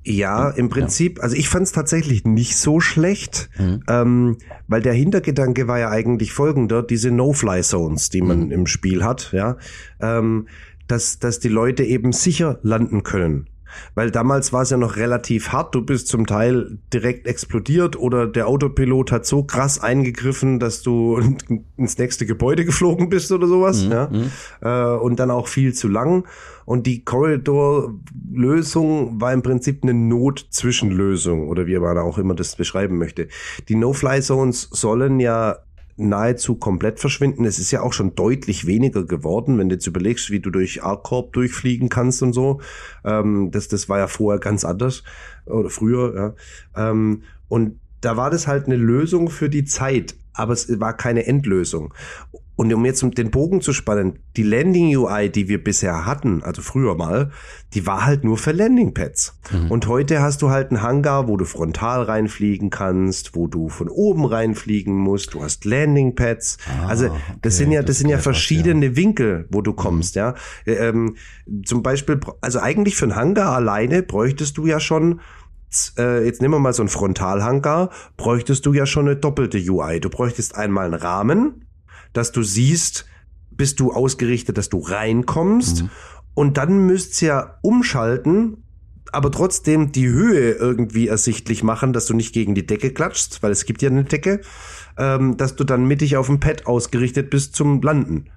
Ja, 0.05 0.49
im 0.49 0.69
Prinzip, 0.69 1.17
ja. 1.17 1.23
also 1.23 1.35
ich 1.35 1.47
fand 1.47 1.63
es 1.63 1.71
tatsächlich 1.71 2.25
nicht 2.25 2.57
so 2.57 2.79
schlecht, 2.79 3.49
mhm. 3.57 3.83
ähm, 3.87 4.37
weil 4.67 4.81
der 4.81 4.93
Hintergedanke 4.93 5.67
war 5.67 5.79
ja 5.79 5.89
eigentlich 5.89 6.33
folgender, 6.33 6.83
diese 6.83 7.09
No-Fly-Zones, 7.09 8.09
die 8.09 8.21
man 8.21 8.45
mhm. 8.45 8.51
im 8.51 8.67
Spiel 8.67 9.03
hat, 9.03 9.31
ja, 9.31 9.57
ähm, 10.01 10.47
dass, 10.87 11.19
dass 11.19 11.39
die 11.39 11.47
Leute 11.47 11.83
eben 11.83 12.11
sicher 12.11 12.59
landen 12.63 13.03
können. 13.03 13.47
Weil 13.95 14.11
damals 14.11 14.53
war 14.53 14.61
es 14.63 14.69
ja 14.69 14.77
noch 14.77 14.97
relativ 14.97 15.51
hart. 15.51 15.75
Du 15.75 15.81
bist 15.81 16.07
zum 16.07 16.25
Teil 16.25 16.77
direkt 16.93 17.27
explodiert 17.27 17.95
oder 17.97 18.27
der 18.27 18.47
Autopilot 18.47 19.11
hat 19.11 19.25
so 19.25 19.43
krass 19.43 19.79
eingegriffen, 19.79 20.59
dass 20.59 20.81
du 20.81 21.19
ins 21.77 21.97
nächste 21.97 22.25
Gebäude 22.25 22.65
geflogen 22.65 23.09
bist 23.09 23.31
oder 23.31 23.47
sowas. 23.47 23.83
Mhm. 23.83 23.91
Ja? 23.91 24.09
Mhm. 24.11 24.31
Äh, 24.61 24.97
und 24.99 25.19
dann 25.19 25.31
auch 25.31 25.47
viel 25.47 25.73
zu 25.73 25.87
lang. 25.87 26.25
Und 26.65 26.87
die 26.87 27.03
Corridor-Lösung 27.03 29.21
war 29.21 29.33
im 29.33 29.41
Prinzip 29.41 29.83
eine 29.83 29.93
Not-Zwischenlösung 29.93 31.47
oder 31.47 31.67
wie 31.67 31.77
man 31.77 31.97
auch 31.97 32.17
immer 32.17 32.35
das 32.35 32.55
beschreiben 32.55 32.97
möchte. 32.97 33.27
Die 33.69 33.75
No-Fly-Zones 33.75 34.69
sollen 34.71 35.19
ja 35.19 35.57
nahezu 35.95 36.55
komplett 36.55 36.99
verschwinden. 36.99 37.45
Es 37.45 37.59
ist 37.59 37.71
ja 37.71 37.81
auch 37.81 37.93
schon 37.93 38.15
deutlich 38.15 38.65
weniger 38.65 39.05
geworden, 39.05 39.57
wenn 39.57 39.69
du 39.69 39.75
jetzt 39.75 39.87
überlegst, 39.87 40.31
wie 40.31 40.39
du 40.39 40.49
durch 40.49 40.83
ARCorp 40.83 41.33
durchfliegen 41.33 41.89
kannst 41.89 42.23
und 42.23 42.33
so. 42.33 42.61
Ähm, 43.03 43.51
das, 43.51 43.67
das 43.67 43.89
war 43.89 43.99
ja 43.99 44.07
vorher 44.07 44.39
ganz 44.39 44.65
anders 44.65 45.03
oder 45.45 45.69
früher. 45.69 46.35
Ja. 46.75 46.89
Ähm, 46.89 47.23
und 47.47 47.79
da 48.01 48.17
war 48.17 48.29
das 48.29 48.47
halt 48.47 48.65
eine 48.65 48.75
Lösung 48.75 49.29
für 49.29 49.49
die 49.49 49.65
Zeit, 49.65 50.15
aber 50.33 50.53
es 50.53 50.79
war 50.79 50.97
keine 50.97 51.25
Endlösung. 51.25 51.93
Und 52.55 52.71
um 52.71 52.85
jetzt 52.85 53.03
den 53.17 53.31
Bogen 53.31 53.61
zu 53.61 53.73
spannen, 53.73 54.19
die 54.37 54.43
Landing 54.43 54.95
UI, 54.95 55.29
die 55.29 55.47
wir 55.47 55.63
bisher 55.63 56.05
hatten, 56.05 56.43
also 56.43 56.61
früher 56.61 56.95
mal, 56.95 57.31
die 57.73 57.87
war 57.87 58.05
halt 58.05 58.23
nur 58.23 58.37
für 58.37 58.51
Landing 58.51 58.93
Pads. 58.93 59.39
Mhm. 59.51 59.71
Und 59.71 59.87
heute 59.87 60.21
hast 60.21 60.43
du 60.43 60.51
halt 60.51 60.69
einen 60.69 60.83
Hangar, 60.83 61.27
wo 61.27 61.35
du 61.35 61.45
frontal 61.45 62.03
reinfliegen 62.03 62.69
kannst, 62.69 63.35
wo 63.35 63.47
du 63.47 63.69
von 63.69 63.89
oben 63.89 64.25
reinfliegen 64.25 64.93
musst. 64.93 65.33
Du 65.33 65.43
hast 65.43 65.65
Landing 65.65 66.13
Pads. 66.15 66.59
Ah, 66.67 66.87
also 66.87 67.07
das 67.07 67.15
okay, 67.15 67.49
sind 67.49 67.71
ja, 67.71 67.81
das, 67.81 67.87
das 67.87 67.97
sind 67.99 68.09
ja 68.09 68.19
verschiedene 68.19 68.87
ja. 68.87 68.95
Winkel, 68.95 69.47
wo 69.49 69.61
du 69.61 69.73
kommst, 69.73 70.15
mhm. 70.15 70.19
ja. 70.19 70.35
Ähm, 70.65 71.15
zum 71.65 71.81
Beispiel, 71.81 72.19
also 72.41 72.59
eigentlich 72.59 72.95
für 72.95 73.05
einen 73.05 73.15
Hangar 73.15 73.55
alleine 73.55 74.03
bräuchtest 74.03 74.57
du 74.57 74.67
ja 74.67 74.79
schon 74.79 75.21
äh, 75.97 76.23
jetzt 76.23 76.39
nehmen 76.39 76.53
wir 76.53 76.59
mal 76.59 76.73
so 76.73 76.83
einen 76.83 76.89
Frontalhangar, 76.89 77.89
bräuchtest 78.15 78.63
du 78.67 78.73
ja 78.73 78.85
schon 78.85 79.07
eine 79.07 79.15
doppelte 79.15 79.57
UI. 79.57 79.99
Du 79.99 80.11
bräuchtest 80.11 80.55
einmal 80.55 80.85
einen 80.85 80.93
Rahmen, 80.93 81.65
dass 82.13 82.31
du 82.31 82.43
siehst, 82.43 83.05
bist 83.51 83.79
du 83.79 83.91
ausgerichtet, 83.91 84.57
dass 84.57 84.69
du 84.69 84.79
reinkommst. 84.79 85.83
Mhm. 85.83 85.89
Und 86.33 86.57
dann 86.57 86.85
müsst 86.87 87.21
ihr 87.21 87.27
ja 87.27 87.59
umschalten, 87.61 88.63
aber 89.11 89.31
trotzdem 89.31 89.91
die 89.91 90.07
Höhe 90.07 90.53
irgendwie 90.53 91.07
ersichtlich 91.07 91.63
machen, 91.63 91.93
dass 91.93 92.07
du 92.07 92.15
nicht 92.15 92.33
gegen 92.33 92.55
die 92.55 92.65
Decke 92.65 92.91
klatschst, 92.91 93.43
weil 93.43 93.51
es 93.51 93.65
gibt 93.65 93.81
ja 93.83 93.89
eine 93.89 94.03
Decke, 94.03 94.41
ähm, 94.97 95.37
dass 95.37 95.55
du 95.55 95.63
dann 95.63 95.85
mittig 95.85 96.17
auf 96.17 96.27
dem 96.27 96.39
Pad 96.39 96.65
ausgerichtet 96.65 97.29
bist 97.29 97.55
zum 97.55 97.81
Landen. 97.81 98.29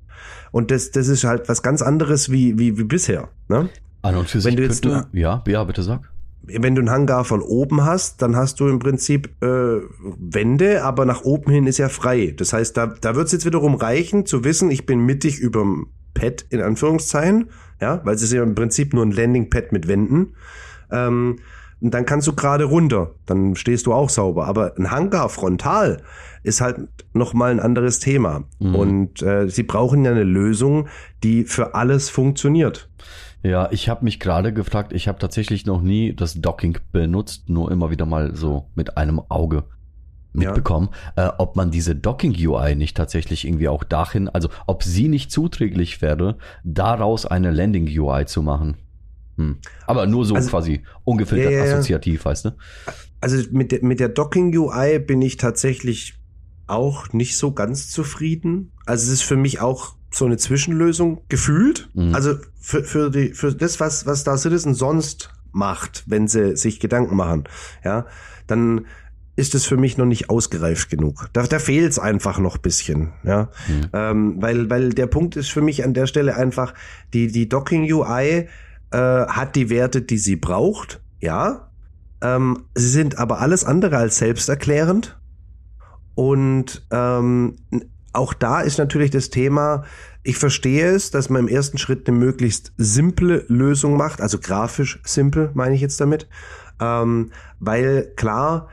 Und 0.53 0.71
das, 0.71 0.91
das 0.91 1.09
ist 1.09 1.25
halt 1.25 1.49
was 1.49 1.63
ganz 1.63 1.81
anderes 1.81 2.31
wie, 2.31 2.59
wie, 2.59 2.77
wie 2.79 2.85
bisher. 2.85 3.29
Ne? 3.49 3.71
An 4.03 4.17
und 4.17 4.29
für 4.29 4.41
sich 4.41 4.51
Wenn 4.51 4.57
du 4.57 4.63
jetzt 4.65 4.83
könnte, 4.83 5.09
ja, 5.13 5.43
ja, 5.47 5.65
bitte 5.65 5.83
sag 5.83 6.11
wenn 6.43 6.75
du 6.75 6.81
einen 6.81 6.91
Hangar 6.91 7.25
von 7.25 7.43
oben 7.43 7.85
hast, 7.85 8.23
dann 8.23 8.37
hast 8.37 8.61
du 8.61 8.69
im 8.69 8.79
Prinzip 8.79 9.31
äh, 9.43 9.81
Wände, 10.01 10.85
aber 10.85 11.05
nach 11.05 11.23
oben 11.23 11.51
hin 11.51 11.67
ist 11.67 11.79
ja 11.79 11.89
frei. 11.89 12.35
Das 12.37 12.53
heißt, 12.53 12.77
da, 12.77 12.87
da 12.87 13.17
wird 13.17 13.27
es 13.27 13.33
jetzt 13.33 13.47
wiederum 13.47 13.75
reichen, 13.75 14.27
zu 14.27 14.45
wissen, 14.45 14.71
ich 14.71 14.87
bin 14.87 15.01
mittig 15.01 15.39
überm 15.39 15.89
Pad 16.15 16.47
in 16.51 16.61
Anführungszeichen, 16.61 17.51
ja, 17.81 18.01
weil 18.05 18.15
es 18.15 18.23
ist 18.23 18.33
ja 18.33 18.43
im 18.43 18.55
Prinzip 18.55 18.95
nur 18.95 19.05
ein 19.05 19.11
Landing-Pad 19.11 19.73
mit 19.73 19.89
Wänden. 19.89 20.35
Ähm, 20.91 21.41
und 21.81 21.93
dann 21.93 22.07
kannst 22.07 22.27
du 22.27 22.35
gerade 22.35 22.65
runter, 22.65 23.15
dann 23.27 23.55
stehst 23.55 23.87
du 23.87 23.93
auch 23.93 24.09
sauber. 24.09 24.47
Aber 24.47 24.75
ein 24.79 24.91
Hangar 24.91 25.29
frontal 25.29 26.03
ist 26.43 26.61
halt 26.61 26.89
noch 27.13 27.35
mal 27.35 27.51
ein 27.51 27.61
anderes 27.61 27.99
Thema. 27.99 28.45
Mhm. 28.59 28.75
Und 28.75 29.23
äh, 29.23 29.49
sie 29.49 29.63
brauchen 29.63 30.05
ja 30.05 30.13
eine 30.13 30.23
Lösung, 30.23 30.89
die 31.23 31.45
für 31.45 31.75
alles 31.75 32.09
funktioniert. 32.09 32.89
Ja, 33.47 33.69
ich 33.71 33.89
habe 33.89 34.05
mich 34.05 34.19
gerade 34.19 34.53
gefragt, 34.53 34.93
ich 34.93 35.07
habe 35.07 35.21
tatsächlich 35.21 35.67
noch 35.67 35.81
nie 35.81 36.13
das 36.13 36.35
Docking 36.35 36.79
benutzt, 36.91 37.49
nur 37.49 37.71
immer 37.71 37.93
wieder 37.93 38.05
mal 38.05 38.35
so 38.35 38.67
mit 38.75 38.97
einem 38.97 39.21
Auge 39.29 39.63
mitbekommen, 40.33 40.89
ja. 41.17 41.29
äh, 41.29 41.33
ob 41.39 41.55
man 41.55 41.71
diese 41.71 41.95
Docking-UI 41.95 42.75
nicht 42.75 42.97
tatsächlich 42.97 43.47
irgendwie 43.47 43.69
auch 43.69 43.85
dahin, 43.85 44.29
also 44.29 44.49
ob 44.67 44.83
sie 44.83 45.07
nicht 45.07 45.31
zuträglich 45.31 46.03
wäre, 46.03 46.39
daraus 46.65 47.25
eine 47.25 47.53
Landing-UI 47.53 48.27
zu 48.27 48.43
machen. 48.43 48.79
Hm. 49.37 49.59
Aber 49.87 50.07
nur 50.07 50.25
so 50.25 50.35
also, 50.35 50.51
quasi 50.51 50.83
ungefiltert 51.05 51.53
ja, 51.53 51.65
ja, 51.65 51.73
assoziativ, 51.73 52.25
weißt 52.25 52.47
du? 52.47 52.51
Also 53.21 53.49
mit 53.53 53.71
der, 53.71 53.85
mit 53.85 54.01
der 54.01 54.09
Docking-UI 54.09 54.99
bin 54.99 55.23
ich 55.23 55.37
tatsächlich 55.37 56.19
auch 56.67 57.13
nicht 57.13 57.37
so 57.37 57.53
ganz 57.53 57.91
zufrieden. 57.91 58.73
Also 58.87 59.07
es 59.07 59.21
ist 59.21 59.23
für 59.23 59.37
mich 59.37 59.61
auch 59.61 59.96
so 60.11 60.25
eine 60.25 60.37
Zwischenlösung 60.37 61.23
gefühlt. 61.29 61.91
Mhm. 61.95 62.15
Also 62.15 62.35
für, 62.61 62.85
für, 62.85 63.11
die, 63.11 63.35
für 63.35 63.55
das, 63.55 63.81
was, 63.81 64.07
was 64.07 64.25
da 64.25 64.37
Citizen 64.37 64.75
sonst 64.75 65.31
macht, 65.53 66.05
wenn 66.07 66.29
sie 66.29 66.57
sich 66.57 66.81
Gedanken 66.81 67.17
machen, 67.17 67.45
ja, 67.85 68.07
dann 68.47 68.87
ist 69.37 69.55
es 69.55 69.67
für 69.67 69.77
mich 69.77 69.99
noch 69.99 70.07
nicht 70.07 70.31
ausgereift 70.31 70.89
genug. 70.89 71.29
Da, 71.35 71.43
da 71.43 71.59
fehlt 71.59 71.91
es 71.91 71.99
einfach 71.99 72.39
noch 72.39 72.57
bisschen, 72.57 73.13
ja. 73.23 73.51
Mhm. 73.69 73.89
Ähm, 73.93 74.37
weil, 74.43 74.71
weil 74.71 74.91
der 74.91 75.07
Punkt 75.07 75.37
ist 75.37 75.51
für 75.51 75.61
mich 75.61 75.85
an 75.85 75.93
der 75.93 76.07
Stelle 76.07 76.37
einfach, 76.37 76.73
die, 77.13 77.29
die 77.29 77.49
Docking 77.49 77.91
UI 77.93 78.49
äh, 78.91 78.99
hat 78.99 79.55
die 79.55 79.69
Werte, 79.69 80.01
die 80.01 80.19
sie 80.19 80.37
braucht, 80.37 81.03
ja. 81.21 81.71
Ähm, 82.23 82.65
sie 82.75 82.89
sind 82.89 83.19
aber 83.19 83.41
alles 83.41 83.65
andere 83.65 83.99
als 83.99 84.19
selbsterklärend. 84.19 85.19
Und 86.15 86.87
ähm, 86.91 87.57
auch 88.17 88.35
da 88.35 88.61
ist 88.61 88.79
natürlich 88.79 89.11
das 89.11 89.31
Thema, 89.31 89.85
ich 90.23 90.39
verstehe 90.39 90.89
es, 90.89 91.11
dass 91.11 91.31
man 91.31 91.43
im 91.43 91.49
ersten 91.49 91.79
Schritt 91.79 92.09
eine 92.09 92.19
möglichst 92.19 92.73
simple 92.77 93.45
Lösung 93.49 93.97
macht, 93.97 94.21
also 94.21 94.39
grafisch 94.39 95.01
simpel 95.05 95.51
meine 95.55 95.75
ich 95.75 95.81
jetzt 95.81 96.01
damit, 96.01 96.29
ähm, 96.81 97.31
weil 97.61 98.13
klar, 98.17 98.69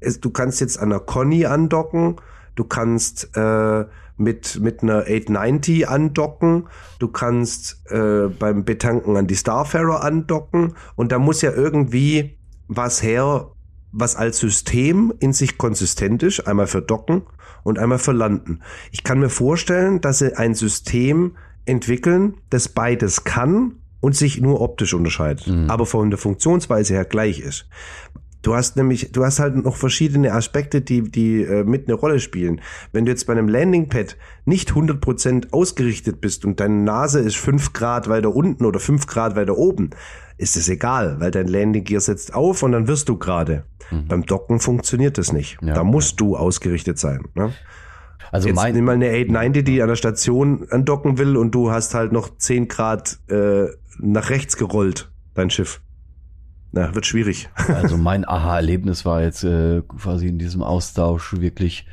es, 0.00 0.20
du 0.20 0.30
kannst 0.30 0.60
jetzt 0.60 0.78
an 0.78 0.92
einer 0.92 1.00
Conny 1.00 1.46
andocken, 1.46 2.16
du 2.56 2.64
kannst 2.64 3.36
äh, 3.36 3.84
mit, 4.16 4.60
mit 4.60 4.82
einer 4.82 5.02
890 5.02 5.88
andocken, 5.88 6.68
du 6.98 7.08
kannst 7.08 7.90
äh, 7.90 8.26
beim 8.28 8.64
Betanken 8.64 9.16
an 9.16 9.26
die 9.26 9.36
Starfarer 9.36 10.02
andocken 10.02 10.74
und 10.96 11.12
da 11.12 11.18
muss 11.18 11.40
ja 11.40 11.52
irgendwie 11.52 12.36
was 12.66 13.02
her, 13.02 13.52
was 13.92 14.16
als 14.16 14.38
System 14.38 15.14
in 15.20 15.32
sich 15.32 15.56
konsistent 15.56 16.22
ist, 16.22 16.46
einmal 16.46 16.66
für 16.66 16.82
Docken 16.82 17.22
und 17.62 17.78
einmal 17.78 17.98
für 17.98 18.12
Landen. 18.12 18.60
Ich 18.90 19.04
kann 19.04 19.18
mir 19.18 19.30
vorstellen, 19.30 20.00
dass 20.00 20.18
sie 20.18 20.36
ein 20.36 20.54
System 20.54 21.36
entwickeln, 21.64 22.34
das 22.50 22.68
beides 22.68 23.24
kann 23.24 23.76
und 24.00 24.16
sich 24.16 24.40
nur 24.40 24.60
optisch 24.60 24.94
unterscheidet, 24.94 25.46
mhm. 25.46 25.68
aber 25.70 25.86
von 25.86 26.10
der 26.10 26.18
Funktionsweise 26.18 26.94
her 26.94 27.04
gleich 27.04 27.40
ist. 27.40 27.66
Du 28.42 28.54
hast 28.54 28.76
nämlich, 28.76 29.10
du 29.12 29.24
hast 29.24 29.40
halt 29.40 29.56
noch 29.56 29.76
verschiedene 29.76 30.32
Aspekte, 30.32 30.80
die, 30.80 31.02
die 31.02 31.42
äh, 31.42 31.64
mit 31.64 31.88
eine 31.88 31.94
Rolle 31.94 32.20
spielen. 32.20 32.60
Wenn 32.92 33.04
du 33.04 33.10
jetzt 33.10 33.26
bei 33.26 33.32
einem 33.32 33.48
Landingpad 33.48 34.16
nicht 34.44 34.70
100% 34.70 35.52
ausgerichtet 35.52 36.20
bist 36.20 36.44
und 36.44 36.60
deine 36.60 36.76
Nase 36.76 37.20
ist 37.20 37.36
5 37.36 37.72
Grad 37.72 38.08
weiter 38.08 38.34
unten 38.34 38.64
oder 38.64 38.78
5 38.78 39.06
Grad 39.06 39.34
weiter 39.34 39.58
oben, 39.58 39.90
ist 40.36 40.56
es 40.56 40.68
egal, 40.68 41.18
weil 41.18 41.32
dein 41.32 41.48
Landing 41.48 41.82
Gear 41.82 42.00
setzt 42.00 42.32
auf 42.32 42.62
und 42.62 42.72
dann 42.72 42.86
wirst 42.86 43.08
du 43.08 43.16
gerade. 43.18 43.64
Mhm. 43.90 44.06
Beim 44.06 44.24
Docken 44.24 44.60
funktioniert 44.60 45.18
das 45.18 45.32
nicht. 45.32 45.58
Ja, 45.60 45.74
da 45.74 45.82
musst 45.82 46.12
ja. 46.12 46.26
du 46.26 46.36
ausgerichtet 46.36 46.98
sein. 46.98 47.24
Ne? 47.34 47.52
Also 48.30 48.48
Jetzt 48.48 48.56
mein, 48.56 48.74
nimm 48.74 48.84
mal 48.84 48.92
eine 48.92 49.08
890, 49.08 49.64
die 49.64 49.82
an 49.82 49.88
der 49.88 49.96
Station 49.96 50.66
andocken 50.70 51.18
will 51.18 51.36
und 51.36 51.54
du 51.54 51.70
hast 51.70 51.94
halt 51.94 52.12
noch 52.12 52.36
10 52.36 52.68
Grad 52.68 53.18
äh, 53.28 53.66
nach 53.98 54.30
rechts 54.30 54.56
gerollt, 54.56 55.10
dein 55.34 55.50
Schiff. 55.50 55.80
Na, 56.78 56.94
wird 56.94 57.06
schwierig. 57.06 57.48
Also 57.54 57.96
mein 57.96 58.26
Aha-Erlebnis 58.26 59.04
war 59.04 59.22
jetzt 59.22 59.44
äh, 59.44 59.82
quasi 59.82 60.28
in 60.28 60.38
diesem 60.38 60.62
Austausch 60.62 61.34
wirklich, 61.40 61.86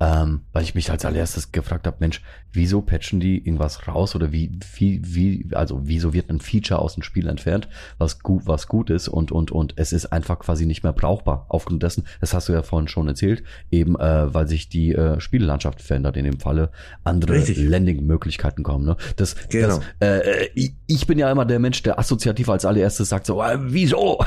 ähm, 0.00 0.42
weil 0.52 0.62
ich 0.62 0.74
mich 0.74 0.90
als 0.90 1.04
allererstes 1.04 1.52
gefragt 1.52 1.86
habe, 1.86 1.96
Mensch, 2.00 2.22
wieso 2.52 2.80
patchen 2.80 3.20
die 3.20 3.38
irgendwas 3.38 3.86
raus 3.88 4.14
oder 4.14 4.32
wie, 4.32 4.58
wie, 4.74 5.00
wie, 5.04 5.48
also 5.52 5.80
wieso 5.84 6.12
wird 6.12 6.30
ein 6.30 6.40
Feature 6.40 6.80
aus 6.80 6.94
dem 6.94 7.02
Spiel 7.02 7.28
entfernt, 7.28 7.68
was 7.98 8.20
gut, 8.20 8.42
was 8.46 8.68
gut 8.68 8.90
ist 8.90 9.08
und, 9.08 9.32
und, 9.32 9.50
und 9.50 9.74
es 9.76 9.92
ist 9.92 10.06
einfach 10.06 10.38
quasi 10.38 10.66
nicht 10.66 10.82
mehr 10.82 10.92
brauchbar. 10.92 11.46
Aufgrund 11.48 11.82
dessen, 11.82 12.04
das 12.20 12.32
hast 12.34 12.48
du 12.48 12.52
ja 12.52 12.62
vorhin 12.62 12.88
schon 12.88 13.08
erzählt, 13.08 13.42
eben, 13.70 13.98
äh, 13.98 14.32
weil 14.32 14.48
sich 14.48 14.68
die 14.68 14.94
äh, 14.94 15.20
Spiellandschaft 15.20 15.82
verändert, 15.82 16.16
in 16.16 16.24
dem 16.24 16.40
Falle 16.40 16.70
andere 17.04 17.38
Landing-Möglichkeiten 17.38 18.62
kommen, 18.62 18.84
ne? 18.84 18.96
Das, 19.16 19.36
genau. 19.48 19.80
das 19.98 20.22
äh, 20.22 20.48
ich 20.86 21.06
bin 21.06 21.18
ja 21.18 21.30
immer 21.30 21.44
der 21.44 21.58
Mensch, 21.58 21.82
der 21.82 21.98
assoziativ 21.98 22.48
als 22.48 22.64
allererstes 22.64 23.08
sagt 23.08 23.26
so, 23.26 23.42
äh, 23.42 23.58
wieso? 23.60 24.20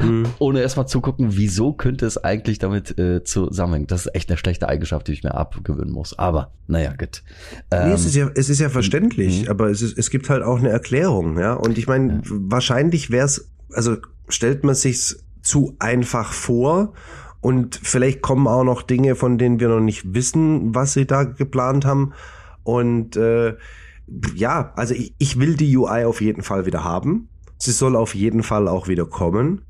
mhm. 0.00 0.26
Ohne 0.38 0.60
erstmal 0.60 0.88
zu 0.88 1.00
gucken, 1.00 1.36
wieso 1.36 1.72
könnte 1.72 2.06
es 2.06 2.22
eigentlich 2.22 2.58
damit 2.58 2.98
äh, 2.98 3.22
zusammenhängen. 3.24 3.86
Das 3.86 4.06
ist 4.06 4.14
echt 4.14 4.30
eine 4.30 4.37
schlechte 4.38 4.68
Eigenschaft, 4.68 5.08
die 5.08 5.12
ich 5.12 5.22
mir 5.22 5.34
abgewöhnen 5.34 5.92
muss. 5.92 6.18
Aber, 6.18 6.52
naja, 6.66 6.90
ja, 6.90 6.96
gut. 6.96 7.22
Ähm, 7.70 7.88
nee, 7.88 7.94
es 7.94 8.04
ist 8.04 8.14
ja, 8.14 8.30
es 8.34 8.48
ist 8.48 8.60
ja 8.60 8.68
verständlich, 8.68 9.42
mhm. 9.42 9.48
aber 9.50 9.68
es, 9.70 9.82
ist, 9.82 9.98
es 9.98 10.10
gibt 10.10 10.30
halt 10.30 10.42
auch 10.42 10.58
eine 10.58 10.70
Erklärung, 10.70 11.38
ja. 11.38 11.54
Und 11.54 11.78
ich 11.78 11.86
meine, 11.86 12.14
ja. 12.14 12.20
wahrscheinlich 12.24 13.10
wäre 13.10 13.26
es, 13.26 13.50
also 13.72 13.96
stellt 14.28 14.64
man 14.64 14.74
sich's 14.74 15.24
zu 15.42 15.76
einfach 15.78 16.32
vor 16.32 16.92
und 17.40 17.78
vielleicht 17.82 18.22
kommen 18.22 18.46
auch 18.46 18.64
noch 18.64 18.82
Dinge, 18.82 19.14
von 19.14 19.38
denen 19.38 19.60
wir 19.60 19.68
noch 19.68 19.80
nicht 19.80 20.14
wissen, 20.14 20.74
was 20.74 20.92
sie 20.92 21.06
da 21.06 21.24
geplant 21.24 21.84
haben. 21.84 22.12
Und 22.64 23.16
äh, 23.16 23.56
ja, 24.34 24.72
also 24.76 24.94
ich, 24.94 25.14
ich 25.18 25.38
will 25.38 25.56
die 25.56 25.76
UI 25.76 26.04
auf 26.04 26.20
jeden 26.20 26.42
Fall 26.42 26.66
wieder 26.66 26.84
haben. 26.84 27.28
Sie 27.58 27.72
soll 27.72 27.96
auf 27.96 28.14
jeden 28.14 28.42
Fall 28.42 28.68
auch 28.68 28.88
wieder 28.88 29.06
kommen. 29.06 29.62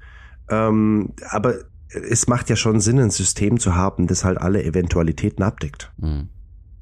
Ähm, 0.50 1.12
aber 1.28 1.54
es 1.92 2.26
macht 2.26 2.50
ja 2.50 2.57
schon 2.57 2.80
Sinn, 2.80 2.99
ein 2.99 3.11
System 3.11 3.59
zu 3.59 3.75
haben, 3.75 4.07
das 4.07 4.25
halt 4.25 4.38
alle 4.38 4.62
Eventualitäten 4.62 5.42
abdeckt. 5.42 5.92
Mhm 5.99 6.28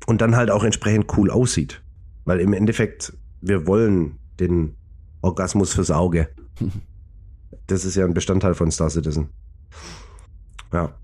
und 0.07 0.21
dann 0.21 0.37
halt 0.37 0.51
auch 0.51 0.65
entsprechend 0.65 1.17
cool 1.17 1.31
aussieht. 1.31 1.83
Weil 2.25 2.41
im 2.41 2.53
Endeffekt, 2.53 3.13
wir 3.41 3.67
wollen 3.67 4.19
den 4.41 4.77
Orgasmus 5.21 5.75
fürs 5.75 5.91
Auge. 5.91 6.29
Das 7.69 7.85
ist 7.85 7.97
ja 7.97 8.05
ein 8.05 8.15
Bestandteil 8.15 8.55
von 8.55 8.71
Star 8.71 8.91
Citizen. 8.91 9.31
Ja. 10.73 10.95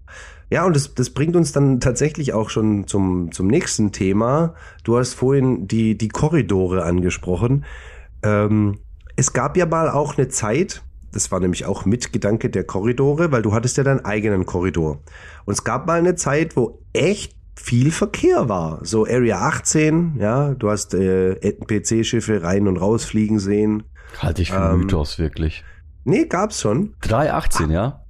Ja, 0.48 0.64
und 0.64 0.76
das, 0.76 0.94
das 0.94 1.10
bringt 1.10 1.34
uns 1.34 1.50
dann 1.50 1.80
tatsächlich 1.80 2.34
auch 2.34 2.50
schon 2.50 2.86
zum, 2.86 3.32
zum 3.32 3.48
nächsten 3.48 3.90
Thema. 3.90 4.54
Du 4.84 4.96
hast 4.96 5.14
vorhin 5.14 5.66
die, 5.66 5.98
die 5.98 6.06
Korridore 6.06 6.84
angesprochen. 6.84 7.64
Ähm, 8.22 8.78
es 9.16 9.32
gab 9.32 9.56
ja 9.56 9.66
mal 9.66 9.90
auch 9.90 10.16
eine 10.16 10.28
Zeit, 10.28 10.84
das 11.12 11.30
war 11.30 11.40
nämlich 11.40 11.66
auch 11.66 11.84
Mitgedanke 11.84 12.50
der 12.50 12.64
Korridore, 12.64 13.32
weil 13.32 13.42
du 13.42 13.52
hattest 13.52 13.76
ja 13.76 13.84
deinen 13.84 14.04
eigenen 14.04 14.46
Korridor. 14.46 15.00
Und 15.44 15.52
es 15.52 15.64
gab 15.64 15.86
mal 15.86 15.98
eine 15.98 16.16
Zeit, 16.16 16.56
wo 16.56 16.80
echt 16.92 17.36
viel 17.54 17.90
Verkehr 17.90 18.48
war. 18.48 18.84
So 18.84 19.04
Area 19.04 19.40
18, 19.40 20.16
ja, 20.18 20.54
du 20.54 20.70
hast 20.70 20.94
äh, 20.94 21.34
PC-Schiffe 21.34 22.42
rein 22.42 22.66
und 22.66 22.78
rausfliegen 22.78 23.38
sehen. 23.38 23.84
Halte 24.18 24.42
ich 24.42 24.50
für 24.50 24.72
ähm, 24.72 24.80
Mythos, 24.80 25.18
wirklich. 25.18 25.64
Nee, 26.04 26.26
gab's 26.26 26.60
schon. 26.60 26.94
318, 27.02 27.70
ah. 27.70 27.72
ja? 27.72 28.04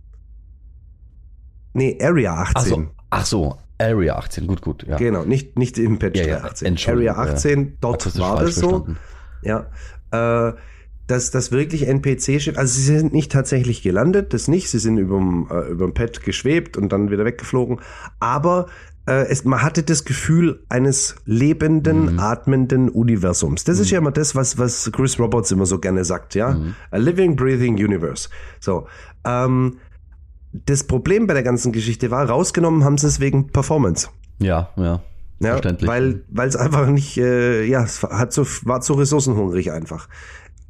Nee, 1.75 1.99
Area 2.01 2.35
18. 2.35 2.55
Ach 2.55 2.65
so, 2.65 2.87
ach 3.11 3.27
so, 3.27 3.59
Area 3.79 4.17
18, 4.17 4.47
gut, 4.47 4.63
gut, 4.63 4.87
ja. 4.87 4.97
Genau, 4.97 5.25
nicht, 5.25 5.59
nicht 5.59 5.79
im 5.79 5.99
Patch 5.99 6.21
ja, 6.21 6.27
ja, 6.27 6.45
18. 6.45 6.79
Area 6.87 7.15
18, 7.17 7.61
ja. 7.61 7.73
dort 7.81 8.19
war 8.19 8.41
das 8.41 8.55
so. 8.57 8.87
Ja, 9.43 9.67
äh, 10.13 10.53
dass 11.07 11.31
das 11.31 11.51
wirklich 11.53 11.87
NPC-Schiff, 11.89 12.57
also 12.57 12.73
sie 12.73 12.83
sind 12.83 13.13
nicht 13.13 13.33
tatsächlich 13.33 13.83
gelandet, 13.83 14.33
das 14.33 14.49
nicht, 14.49 14.71
sie 14.71 14.79
sind 14.79 14.99
überm, 14.99 15.49
äh, 15.51 15.71
überm 15.71 15.95
Pad 15.95 16.23
geschwebt 16.23 16.77
und 16.77 16.93
dann 16.93 17.11
wieder 17.11 17.25
weggeflogen, 17.25 17.81
aber 18.21 18.67
äh, 19.07 19.27
es, 19.29 19.45
man 19.45 19.63
hatte 19.63 19.83
das 19.83 20.05
Gefühl 20.05 20.65
eines 20.69 21.17
lebenden, 21.25 22.15
mhm. 22.15 22.21
atmenden 22.21 22.89
Universums. 22.89 23.65
Das 23.65 23.77
mhm. 23.77 23.83
ist 23.83 23.91
ja 23.91 23.99
immer 23.99 24.13
das, 24.13 24.35
was, 24.37 24.59
was 24.59 24.91
Chris 24.93 25.19
Roberts 25.19 25.51
immer 25.51 25.67
so 25.67 25.79
gerne 25.79 26.05
sagt, 26.05 26.35
ja. 26.35 26.51
Mhm. 26.53 26.75
A 26.91 26.97
living, 26.99 27.35
breathing 27.35 27.75
universe. 27.75 28.29
So. 28.61 28.87
Ähm, 29.25 29.79
das 30.53 30.85
Problem 30.85 31.27
bei 31.27 31.35
der 31.35 31.43
ganzen 31.43 31.73
Geschichte 31.73 32.11
war, 32.11 32.29
rausgenommen 32.29 32.85
haben 32.85 32.99
sie 32.99 33.07
es 33.07 33.21
wegen 33.21 33.49
Performance. 33.49 34.09
Ja, 34.39 34.69
ja. 34.77 35.01
Ja, 35.41 35.61
weil 35.81 36.23
weil 36.29 36.49
es 36.49 36.55
einfach 36.55 36.87
nicht, 36.87 37.19
äh, 37.19 37.65
ja, 37.65 37.83
es 37.83 38.05
hat 38.05 38.33
so, 38.33 38.47
war 38.63 38.81
zu 38.81 38.93
ressourcenhungrig 38.93 39.73
einfach. 39.73 40.09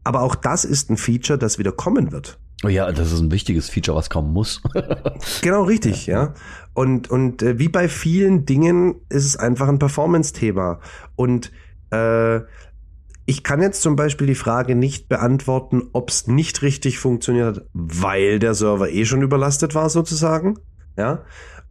Aber 0.04 0.23
auch 0.23 0.35
das 0.35 0.64
ist 0.64 0.90
ein 0.90 0.97
Feature, 0.97 1.38
das 1.38 1.59
wieder 1.59 1.73
kommen 1.73 2.12
wird. 2.12 2.38
Oh 2.64 2.68
ja, 2.68 2.90
das 2.92 3.12
ist 3.12 3.21
ein 3.21 3.32
wichtiges 3.32 3.68
Feature, 3.68 3.97
was 3.97 4.09
kommen 4.09 4.32
muss. 4.32 4.62
genau, 5.42 5.64
richtig, 5.64 6.06
ja. 6.06 6.23
ja. 6.23 6.35
Und, 6.75 7.11
und 7.11 7.42
äh, 7.42 7.59
wie 7.59 7.68
bei 7.68 7.88
vielen 7.88 8.47
Dingen 8.47 8.94
ist 9.09 9.26
es 9.26 9.37
einfach 9.37 9.68
ein 9.68 9.80
Performance-Thema. 9.80 10.80
Und 11.16 11.50
äh, 11.90 12.40
ich 13.26 13.42
kann 13.42 13.62
jetzt 13.62 13.82
zum 13.82 13.97
Beispiel 13.97 14.26
die 14.26 14.35
Frage 14.35 14.75
nicht 14.75 15.09
beantworten, 15.09 15.82
ob 15.92 16.11
es 16.11 16.26
nicht 16.26 16.62
richtig 16.62 16.99
funktioniert 16.99 17.56
hat, 17.56 17.66
weil 17.73 18.38
der 18.38 18.54
Server 18.54 18.90
eh 18.90 19.04
schon 19.04 19.23
überlastet 19.23 19.75
war, 19.75 19.88
sozusagen. 19.88 20.59
Ja. 20.97 21.25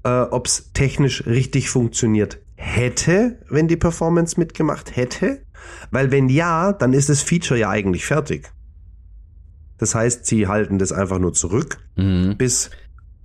Äh, 0.03 0.21
ob 0.21 0.47
es 0.47 0.71
technisch 0.73 1.25
richtig 1.25 1.69
funktioniert 1.69 2.39
hätte, 2.55 3.39
wenn 3.49 3.67
die 3.67 3.77
Performance 3.77 4.39
mitgemacht 4.39 4.95
hätte. 4.95 5.43
Weil 5.91 6.11
wenn 6.11 6.29
ja, 6.29 6.73
dann 6.73 6.93
ist 6.93 7.09
das 7.09 7.21
Feature 7.21 7.59
ja 7.59 7.69
eigentlich 7.69 8.05
fertig. 8.05 8.51
Das 9.77 9.95
heißt, 9.95 10.25
sie 10.25 10.47
halten 10.47 10.77
das 10.77 10.91
einfach 10.91 11.17
nur 11.17 11.33
zurück, 11.33 11.79
mhm. 11.95 12.37
bis 12.37 12.69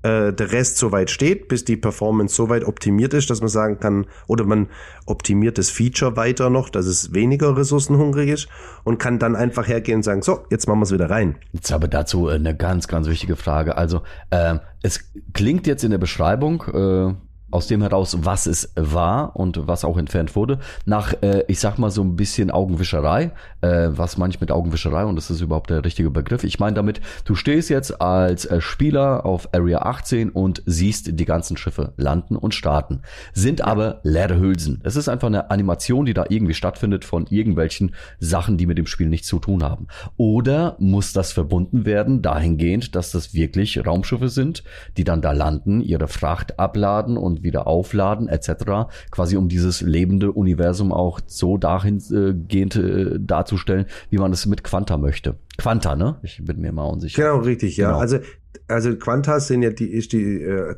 äh, 0.07 0.33
der 0.33 0.53
Rest 0.53 0.79
soweit 0.79 1.11
steht, 1.11 1.49
bis 1.49 1.65
die 1.65 1.77
Performance 1.77 2.35
so 2.35 2.49
weit 2.49 2.65
optimiert 2.65 3.13
ist, 3.13 3.29
dass 3.29 3.41
man 3.41 3.49
sagen 3.49 3.81
kann, 3.81 4.07
oder 4.27 4.45
man 4.45 4.69
optimiert 5.05 5.59
das 5.59 5.69
Feature 5.69 6.17
weiter 6.17 6.49
noch, 6.49 6.71
dass 6.71 6.87
es 6.87 7.13
weniger 7.13 7.57
ressourcenhungrig 7.57 8.31
ist 8.31 8.49
und 8.85 8.99
kann 8.99 9.19
dann 9.19 9.35
einfach 9.35 9.67
hergehen 9.67 9.97
und 9.97 10.03
sagen, 10.03 10.23
so, 10.23 10.47
jetzt 10.51 10.69
machen 10.69 10.79
wir 10.79 10.85
es 10.85 10.93
wieder 10.93 11.11
rein. 11.11 11.37
Jetzt 11.53 11.73
aber 11.73 11.89
dazu 11.89 12.29
eine 12.29 12.57
ganz, 12.57 12.89
ganz 12.89 13.09
wichtige 13.09 13.37
Frage. 13.37 13.77
Also, 13.77 14.03
äh, 14.31 14.59
es 14.83 15.13
klingt 15.35 15.67
jetzt 15.67 15.83
in 15.83 15.91
der 15.91 15.99
Beschreibung, 15.99 16.63
äh, 16.73 17.15
aus 17.57 17.67
dem 17.67 17.81
heraus, 17.81 18.19
was 18.21 18.47
es 18.47 18.71
war 18.77 19.35
und 19.35 19.67
was 19.67 19.85
auch 19.85 19.97
entfernt 19.97 20.37
wurde, 20.37 20.59
nach, 20.85 21.15
äh, 21.23 21.43
ich 21.49 21.59
sag 21.59 21.79
mal 21.79 21.91
so 21.91 22.03
ein 22.03 22.15
bisschen 22.15 22.51
Augenwischerei, 22.51 23.33
äh, 23.63 23.89
was 23.89 24.19
manch 24.19 24.43
mit 24.43 24.53
Augenwischerei 24.53 25.07
und 25.07 25.17
das 25.17 25.31
ist 25.31 25.41
überhaupt 25.41 25.71
der 25.71 25.83
richtige 25.83 26.11
Begriff. 26.11 26.45
Ich 26.45 26.61
meine 26.61 26.75
damit, 26.75 27.01
du 27.25 27.35
stehst 27.35 27.71
jetzt 27.71 28.03
als 28.03 28.45
äh, 28.45 28.61
Spieler 28.61 29.25
auf 29.25 29.55
Area 29.55 29.79
18 29.79 30.29
und 30.29 30.63
siehst 30.67 31.19
die 31.19 31.25
ganzen 31.25 31.57
Schiffe 31.57 31.95
landen 31.97 32.37
und 32.37 32.55
starten, 32.55 33.01
sind 33.33 33.63
aber 33.63 34.01
leere 34.03 34.39
Hülsen. 34.39 34.83
Es 34.85 34.97
ist 34.97 35.09
einfach 35.09 35.29
eine 35.29 35.51
Animation, 35.51 36.05
die 36.05 36.13
da 36.13 36.27
irgendwie 36.29 36.55
stattfindet 36.55 37.07
von 37.07 37.27
irgendwelchen 37.31 37.95
Sachen, 38.21 38.59
die 38.59 38.67
mit 38.67 38.77
dem 38.77 38.87
Spiel 38.87 39.09
nichts 39.09 39.29
zu 39.29 39.39
tun 39.39 39.63
haben. 39.63 39.87
Oder 40.19 40.77
muss 40.79 41.15
das 41.15 41.33
verbunden 41.33 41.87
werden 41.87 42.21
dahingehend, 42.21 42.95
dass 42.95 43.13
das 43.13 43.33
wirklich 43.33 43.87
Raumschiffe 43.87 44.29
sind, 44.29 44.63
die 44.99 45.05
dann 45.05 45.23
da 45.23 45.33
landen, 45.33 45.81
ihre 45.81 46.09
Fracht 46.09 46.59
abladen 46.59 47.17
und 47.17 47.46
wieder 47.47 47.67
aufladen 47.67 48.29
etc. 48.29 48.91
Quasi 49.11 49.37
um 49.37 49.49
dieses 49.49 49.81
lebende 49.81 50.33
Universum 50.33 50.93
auch 50.93 51.21
so 51.27 51.57
dahingehend 51.57 52.77
äh, 52.77 53.19
darzustellen, 53.19 53.87
wie 54.11 54.19
man 54.19 54.33
es 54.33 54.45
mit 54.45 54.63
Quanta 54.63 54.99
möchte. 54.99 55.37
Quanta, 55.57 55.97
ne? 55.97 56.19
Ich 56.23 56.45
bin 56.45 56.61
mir 56.61 56.73
mal 56.73 56.85
unsicher. 56.85 57.23
Genau, 57.23 57.39
richtig, 57.39 57.79
ja. 57.79 57.89
Genau. 57.89 58.01
Also, 58.01 58.19
also 58.69 58.95
Quantas 58.97 59.49
sind 59.49 59.63
ja 59.63 59.71
die, 59.71 59.89
ist 59.89 60.13
die, 60.13 60.43
äh, 60.43 60.75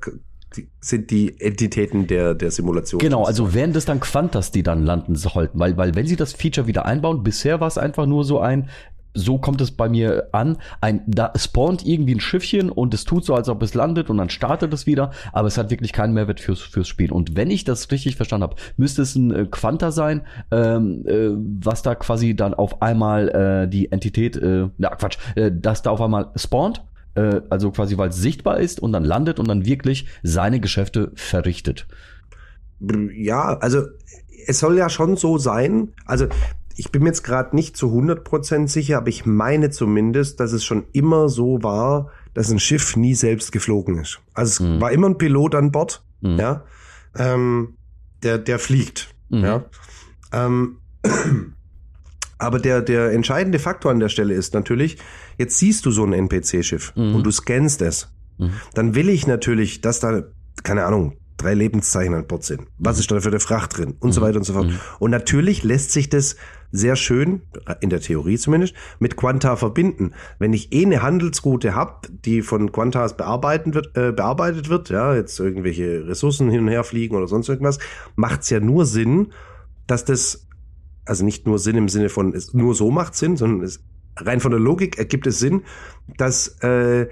sind 0.81 1.11
die 1.11 1.41
Entitäten 1.41 2.07
der, 2.07 2.35
der 2.35 2.51
Simulation. 2.51 3.01
Genau, 3.01 3.25
also 3.25 3.55
wären 3.55 3.73
das 3.73 3.85
dann 3.85 4.01
Quantas, 4.01 4.51
die 4.51 4.63
dann 4.63 4.83
landen 4.83 5.17
sollten, 5.17 5.59
weil, 5.59 5.77
weil 5.77 5.95
wenn 5.95 6.07
sie 6.07 6.17
das 6.17 6.33
Feature 6.33 6.67
wieder 6.67 6.87
einbauen, 6.87 7.23
bisher 7.23 7.61
war 7.61 7.69
es 7.69 7.79
einfach 7.79 8.07
nur 8.07 8.25
so 8.25 8.41
ein, 8.41 8.69
so 9.15 9.39
kommt 9.39 9.61
es 9.61 9.71
bei 9.71 9.89
mir 9.89 10.29
an, 10.33 10.59
ein, 10.81 11.03
da 11.07 11.33
spawnt 11.37 11.87
irgendwie 11.87 12.15
ein 12.15 12.21
Schiffchen 12.21 12.71
und 12.71 12.95
es 12.95 13.05
tut 13.05 13.25
so, 13.25 13.35
als 13.35 13.49
ob 13.49 13.63
es 13.63 13.75
landet 13.75 14.11
und 14.11 14.19
dann 14.19 14.31
startet 14.31 14.73
es 14.73 14.87
wieder, 14.87 15.11
aber 15.33 15.49
es 15.49 15.59
hat 15.59 15.71
wirklich 15.71 15.93
keinen 15.93 16.15
Mehrwert 16.15 16.41
fürs, 16.41 16.61
fürs 16.61 16.89
Spiel. 16.89 17.13
Und 17.13 17.37
wenn 17.37 17.51
ich 17.51 17.65
das 17.65 17.91
richtig 17.91 18.17
verstanden 18.17 18.45
habe, 18.45 18.57
müsste 18.77 19.03
es 19.03 19.15
ein 19.17 19.35
äh, 19.35 19.47
Quanta 19.51 19.91
sein, 19.91 20.23
ähm, 20.51 21.05
äh, 21.07 21.31
was 21.65 21.83
da 21.83 21.95
quasi 21.95 22.35
dann 22.37 22.55
auf 22.55 22.83
einmal 22.83 23.29
äh, 23.29 23.69
die 23.69 23.91
Entität, 23.91 24.37
äh, 24.37 24.69
na 24.79 24.95
Quatsch, 24.95 25.19
äh, 25.35 25.51
dass 25.53 25.83
da 25.83 25.91
auf 25.91 26.01
einmal 26.01 26.31
spawnt, 26.37 26.83
äh, 27.15 27.41
also 27.51 27.71
quasi 27.71 27.99
weil 27.99 28.11
es 28.11 28.17
sichtbar 28.17 28.59
ist 28.59 28.81
und 28.81 28.93
dann 28.93 29.05
landet 29.05 29.39
und 29.39 29.49
dann 29.49 29.67
wirklich 29.67 30.07
seine 30.23 30.61
Geschäfte 30.61 31.13
verrichtet. 31.15 31.87
Ja, 32.81 33.59
also 33.59 33.83
es 34.47 34.59
soll 34.61 34.77
ja 34.79 34.89
schon 34.89 35.17
so 35.17 35.39
sein. 35.39 35.93
Also 36.07 36.27
ich 36.77 36.91
bin 36.93 37.03
mir 37.03 37.09
jetzt 37.09 37.25
gerade 37.25 37.57
nicht 37.57 37.77
zu 37.77 37.89
100% 37.93 38.69
sicher, 38.69 38.99
aber 38.99 39.09
ich 39.09 39.27
meine 39.27 39.71
zumindest, 39.71 40.39
dass 40.41 40.53
es 40.53 40.65
schon 40.65 40.85
immer 40.93 41.29
so 41.29 41.63
war, 41.63 42.11
dass 42.35 42.51
ein 42.51 42.61
Schiff 42.61 42.97
nie 42.97 43.15
selbst 43.15 43.51
geflogen 43.53 43.99
ist. 43.99 44.21
Also 44.35 44.51
es 44.51 44.61
Mhm. 44.61 44.81
war 44.81 44.93
immer 44.93 45.09
ein 45.09 45.19
Pilot 45.19 45.55
an 45.57 45.73
Bord, 45.73 46.05
Mhm. 46.21 46.39
ja, 46.39 46.65
ähm, 47.17 47.77
der, 48.23 48.39
der 48.39 48.59
fliegt, 48.59 49.13
Mhm. 49.29 49.45
ja. 49.45 49.65
Ähm, 50.33 50.79
aber 52.39 52.61
der, 52.61 52.83
der 52.83 53.13
entscheidende 53.13 53.59
Faktor 53.59 53.91
an 53.91 53.99
der 54.01 54.09
Stelle 54.09 54.35
ist 54.35 54.55
natürlich, 54.55 54.99
jetzt 55.39 55.59
siehst 55.59 55.85
du 55.87 55.91
so 55.91 56.05
ein 56.05 56.13
NPC-Schiff 56.13 56.93
Mhm. 56.97 57.17
und 57.17 57.25
du 57.27 57.31
scannst 57.33 57.83
es. 57.83 58.13
Mhm. 58.39 58.53
Dann 58.75 58.95
will 58.95 59.09
ich 59.09 59.27
natürlich, 59.27 59.81
dass 59.81 59.99
da, 60.01 60.23
keine 60.63 60.85
Ahnung, 60.85 61.17
drei 61.39 61.55
Lebenszeichen 61.55 62.15
an 62.15 62.27
Bord 62.27 62.45
sind. 62.45 62.63
Was 62.79 62.99
ist 62.99 63.11
da 63.11 63.21
für 63.21 63.29
eine 63.29 63.41
Fracht 63.41 63.79
drin? 63.79 63.95
Und 64.01 64.13
so 64.13 64.21
Mhm. 64.21 64.25
weiter 64.27 64.37
und 64.39 64.45
so 64.45 64.53
fort. 64.53 64.67
Mhm. 64.67 64.79
Und 64.99 65.11
natürlich 65.11 65.63
lässt 65.65 65.93
sich 65.93 66.11
das 66.11 66.37
sehr 66.71 66.97
schön, 66.97 67.41
in 67.81 67.89
der 67.89 68.01
Theorie 68.01 68.37
zumindest, 68.37 68.75
mit 68.99 69.17
Quanta 69.17 69.57
verbinden. 69.57 70.13
Wenn 70.39 70.53
ich 70.53 70.73
eh 70.73 70.85
eine 70.85 71.01
Handelsroute 71.01 71.75
habe, 71.75 72.09
die 72.27 72.43
von 72.43 72.73
Quantas 72.73 73.17
bearbeiten 73.17 73.73
wird, 73.73 73.97
äh, 73.97 74.13
bearbeitet 74.13 74.69
wird, 74.69 74.91
ja, 74.91 75.15
jetzt 75.15 75.41
irgendwelche 75.41 76.07
Ressourcen 76.07 76.51
hin 76.51 76.61
und 76.61 76.69
her 76.69 76.85
fliegen 76.85 77.17
oder 77.17 77.27
sonst 77.27 77.49
irgendwas, 77.49 77.79
macht's 78.17 78.51
ja 78.51 78.61
nur 78.61 78.85
Sinn, 78.85 79.33
dass 79.87 80.05
das, 80.05 80.47
also 81.07 81.25
nicht 81.25 81.47
nur 81.47 81.59
Sinn 81.59 81.77
im 81.77 81.89
Sinne 81.89 82.11
von, 82.11 82.35
es 82.35 82.53
nur 82.53 82.75
so 82.75 82.91
macht 82.91 83.15
Sinn, 83.15 83.39
sondern 83.39 83.63
es, 83.63 83.81
rein 84.17 84.41
von 84.41 84.51
der 84.51 84.61
Logik 84.61 84.99
ergibt 84.99 85.27
es 85.27 85.39
Sinn, 85.39 85.63
dass 86.19 86.49
äh, 86.63 87.07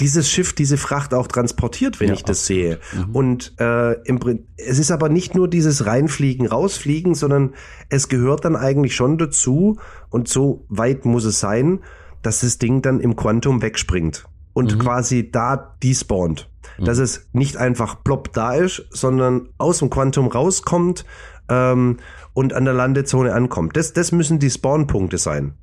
dieses 0.00 0.30
Schiff 0.30 0.52
diese 0.52 0.76
Fracht 0.76 1.12
auch 1.14 1.26
transportiert, 1.26 2.00
wenn 2.00 2.08
Ja, 2.08 2.14
ich 2.14 2.24
das 2.24 2.46
sehe. 2.46 2.78
Mhm. 2.92 3.14
Und 3.14 3.54
äh, 3.60 3.94
im, 4.02 4.18
es 4.56 4.78
ist 4.78 4.90
aber 4.90 5.08
nicht 5.08 5.34
nur 5.34 5.48
dieses 5.48 5.86
Reinfliegen, 5.86 6.46
Rausfliegen, 6.46 7.14
sondern 7.14 7.54
es 7.88 8.08
gehört 8.08 8.44
dann 8.44 8.56
eigentlich 8.56 8.94
schon 8.94 9.18
dazu, 9.18 9.78
und 10.10 10.28
so 10.28 10.64
weit 10.68 11.04
muss 11.04 11.24
es 11.24 11.40
sein, 11.40 11.80
dass 12.22 12.40
das 12.40 12.58
Ding 12.58 12.82
dann 12.82 13.00
im 13.00 13.16
Quantum 13.16 13.62
wegspringt 13.62 14.24
und 14.52 14.74
Mhm. 14.74 14.78
quasi 14.80 15.30
da 15.30 15.76
despawnt. 15.82 16.48
Dass 16.80 16.98
es 16.98 17.28
nicht 17.32 17.56
einfach 17.56 18.04
plopp 18.04 18.32
da 18.32 18.54
ist, 18.54 18.86
sondern 18.90 19.48
aus 19.58 19.78
dem 19.80 19.90
Quantum 19.90 20.28
rauskommt 20.28 21.04
ähm, 21.48 21.96
und 22.34 22.52
an 22.52 22.64
der 22.64 22.74
Landezone 22.74 23.32
ankommt. 23.34 23.76
Das, 23.76 23.92
das 23.94 24.12
müssen 24.12 24.38
die 24.38 24.50
Spawnpunkte 24.50 25.18
sein. 25.18 25.54